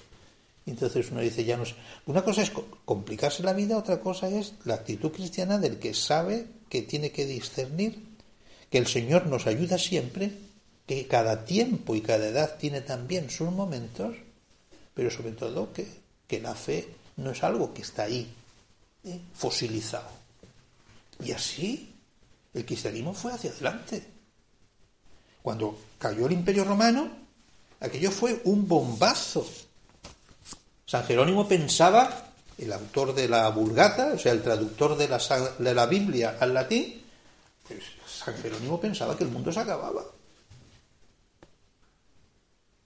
Entonces 0.65 1.12
uno 1.12 1.19
dice, 1.19 1.43
ya 1.43 1.58
no 1.58 1.65
sé. 1.65 1.75
Una 2.06 2.23
cosa 2.23 2.43
es 2.43 2.51
complicarse 2.86 3.43
la 3.43 3.51
vida, 3.51 3.77
otra 3.77 3.99
cosa 3.99 4.29
es 4.29 4.53
la 4.63 4.75
actitud 4.75 5.12
cristiana 5.12 5.58
del 5.58 5.79
que 5.79 5.93
sabe 5.93 6.47
que 6.69 6.84
tiene 6.84 7.12
que 7.12 7.25
discernir, 7.25 8.15
que 8.69 8.77
el 8.77 8.88
Señor 8.88 9.25
nos 9.27 9.47
ayuda 9.47 9.77
siempre 9.77 10.32
que 10.86 11.08
cada 11.08 11.46
tiempo 11.46 11.96
y 11.96 12.02
cada 12.02 12.28
edad 12.28 12.58
tiene 12.58 12.82
también 12.82 13.30
sus 13.30 13.52
momentos, 13.52 14.15
pero 14.93 15.10
sobre 15.10 15.32
todo 15.32 15.72
que, 15.74 15.88
que 16.28 16.39
la 16.41 16.56
fe 16.56 16.89
no 17.17 17.32
es 17.32 17.43
algo 17.43 17.74
que 17.74 17.82
está 17.82 18.04
ahí, 18.04 18.34
¿eh? 19.04 19.19
fosilizado. 19.34 20.10
Y 21.24 21.32
así 21.32 21.93
el 22.54 22.65
cristianismo 22.65 23.13
fue 23.13 23.34
hacia 23.34 23.52
adelante. 23.52 24.04
Cuando 25.41 25.78
cayó 26.00 26.26
el 26.28 26.34
imperio 26.34 26.63
romano, 26.63 27.10
aquello 27.80 28.12
fue 28.12 28.41
un 28.46 28.67
bombazo. 28.67 29.46
San 30.86 31.04
Jerónimo 31.06 31.48
pensaba, 31.48 32.32
el 32.58 32.72
autor 32.72 33.13
de 33.15 33.28
la 33.28 33.50
Vulgata, 33.50 34.13
o 34.13 34.19
sea, 34.19 34.32
el 34.32 34.41
traductor 34.41 34.98
de 34.98 35.08
la, 35.08 35.17
de 35.58 35.74
la 35.74 35.86
Biblia 35.86 36.38
al 36.39 36.54
latín, 36.54 37.02
pues 37.67 37.80
San 38.06 38.36
Jerónimo 38.36 38.80
pensaba 38.80 39.17
que 39.17 39.24
el 39.24 39.32
mundo 39.32 39.52
se 39.52 39.60
acababa. 39.60 40.04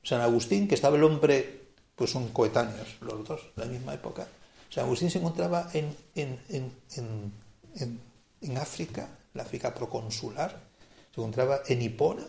San 0.07 0.21
Agustín, 0.21 0.69
que 0.69 0.75
estaba 0.75 0.95
el 0.95 1.03
hombre, 1.03 1.67
pues 1.93 2.11
son 2.11 2.29
coetáneos 2.29 2.95
los 3.01 3.27
dos, 3.27 3.41
de 3.57 3.65
la 3.65 3.69
misma 3.69 3.93
época. 3.93 4.25
San 4.69 4.85
Agustín 4.85 5.11
se 5.11 5.17
encontraba 5.17 5.69
en, 5.73 5.93
en, 6.15 6.39
en, 6.47 8.01
en 8.39 8.57
África, 8.57 9.09
la 9.33 9.43
África 9.43 9.73
proconsular, 9.73 10.61
se 11.13 11.19
encontraba 11.19 11.59
en 11.67 11.81
Hipona, 11.81 12.25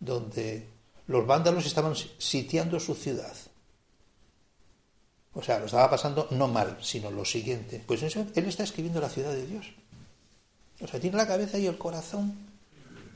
donde 0.00 0.66
los 1.06 1.24
vándalos 1.24 1.66
estaban 1.66 1.94
sitiando 2.18 2.80
su 2.80 2.96
ciudad. 2.96 3.36
O 5.34 5.42
sea, 5.42 5.60
lo 5.60 5.66
estaba 5.66 5.88
pasando 5.88 6.26
no 6.32 6.48
mal, 6.48 6.78
sino 6.80 7.12
lo 7.12 7.24
siguiente. 7.24 7.80
Pues 7.86 8.02
eso, 8.02 8.26
él 8.34 8.46
está 8.46 8.64
escribiendo 8.64 9.00
la 9.00 9.08
ciudad 9.08 9.30
de 9.30 9.46
Dios. 9.46 9.66
O 10.80 10.88
sea, 10.88 10.98
tiene 10.98 11.16
la 11.16 11.28
cabeza 11.28 11.58
y 11.58 11.66
el 11.66 11.78
corazón 11.78 12.34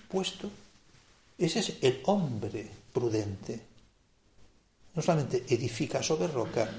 puesto. 0.09 0.50
Ese 1.38 1.59
es 1.61 1.77
el 1.83 2.01
hombre 2.05 2.70
prudente. 2.92 3.61
No 4.94 5.03
solamente 5.03 5.44
edifica 5.49 6.03
sobre 6.03 6.29
roca, 6.29 6.70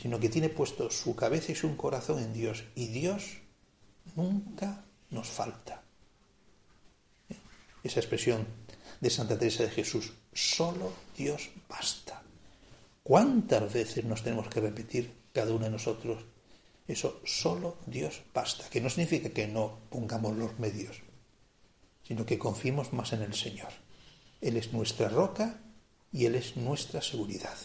sino 0.00 0.20
que 0.20 0.28
tiene 0.28 0.50
puesto 0.50 0.90
su 0.90 1.16
cabeza 1.16 1.52
y 1.52 1.54
su 1.54 1.74
corazón 1.76 2.22
en 2.22 2.32
Dios. 2.32 2.64
Y 2.74 2.88
Dios 2.88 3.38
nunca 4.14 4.84
nos 5.10 5.28
falta. 5.28 5.82
Esa 7.82 8.00
expresión 8.00 8.46
de 9.00 9.10
Santa 9.10 9.38
Teresa 9.38 9.64
de 9.64 9.70
Jesús, 9.70 10.12
solo 10.32 10.92
Dios 11.16 11.50
basta. 11.68 12.22
¿Cuántas 13.02 13.72
veces 13.72 14.04
nos 14.04 14.22
tenemos 14.22 14.48
que 14.48 14.60
repetir 14.60 15.10
cada 15.32 15.52
uno 15.52 15.64
de 15.64 15.70
nosotros 15.70 16.24
eso, 16.86 17.20
solo 17.24 17.78
Dios 17.86 18.22
basta? 18.32 18.68
Que 18.68 18.80
no 18.80 18.88
significa 18.88 19.30
que 19.30 19.48
no 19.48 19.80
pongamos 19.90 20.36
los 20.36 20.58
medios, 20.58 21.00
sino 22.06 22.24
que 22.24 22.38
confiemos 22.38 22.92
más 22.92 23.12
en 23.12 23.22
el 23.22 23.34
Señor. 23.34 23.81
Él 24.42 24.56
es 24.56 24.72
nuestra 24.72 25.08
roca 25.08 25.60
y 26.12 26.26
Él 26.26 26.34
es 26.34 26.56
nuestra 26.56 27.00
seguridad. 27.00 27.56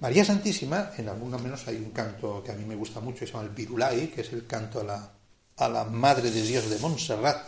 María 0.00 0.24
Santísima, 0.24 0.90
en 0.96 1.08
algunos 1.08 1.40
menos 1.40 1.68
hay 1.68 1.76
un 1.76 1.90
canto 1.90 2.42
que 2.42 2.50
a 2.50 2.54
mí 2.54 2.64
me 2.64 2.74
gusta 2.74 3.00
mucho, 3.00 3.20
que 3.20 3.26
se 3.26 3.32
llama 3.32 3.44
el 3.44 3.54
Virulai, 3.54 4.10
que 4.10 4.22
es 4.22 4.32
el 4.32 4.46
canto 4.46 4.80
a 4.80 4.84
la, 4.84 5.12
a 5.58 5.68
la 5.68 5.84
Madre 5.84 6.30
de 6.30 6.42
Dios 6.42 6.68
de 6.68 6.78
Montserrat, 6.78 7.46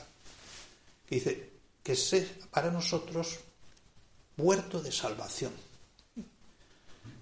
que 1.06 1.14
dice 1.16 1.50
que 1.82 1.92
es 1.92 2.14
para 2.50 2.70
nosotros 2.70 3.38
huerto 4.36 4.80
de 4.80 4.92
salvación, 4.92 5.52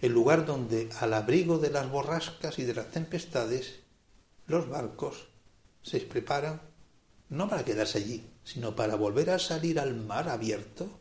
el 0.01 0.13
lugar 0.13 0.45
donde 0.45 0.89
al 1.01 1.15
abrigo 1.15 1.59
de 1.59 1.71
las 1.71 1.89
borrascas 1.89 2.59
y 2.59 2.65
de 2.65 2.75
las 2.75 2.91
tempestades 2.91 3.77
los 4.47 4.69
barcos 4.69 5.29
se 5.83 6.01
preparan 6.01 6.61
no 7.31 7.49
para 7.49 7.65
quedarse 7.65 7.99
allí, 7.99 8.25
sino 8.43 8.75
para 8.75 8.97
volver 8.97 9.31
a 9.31 9.39
salir 9.39 9.79
al 9.81 9.95
mar 9.95 10.29
abierto 10.29 11.01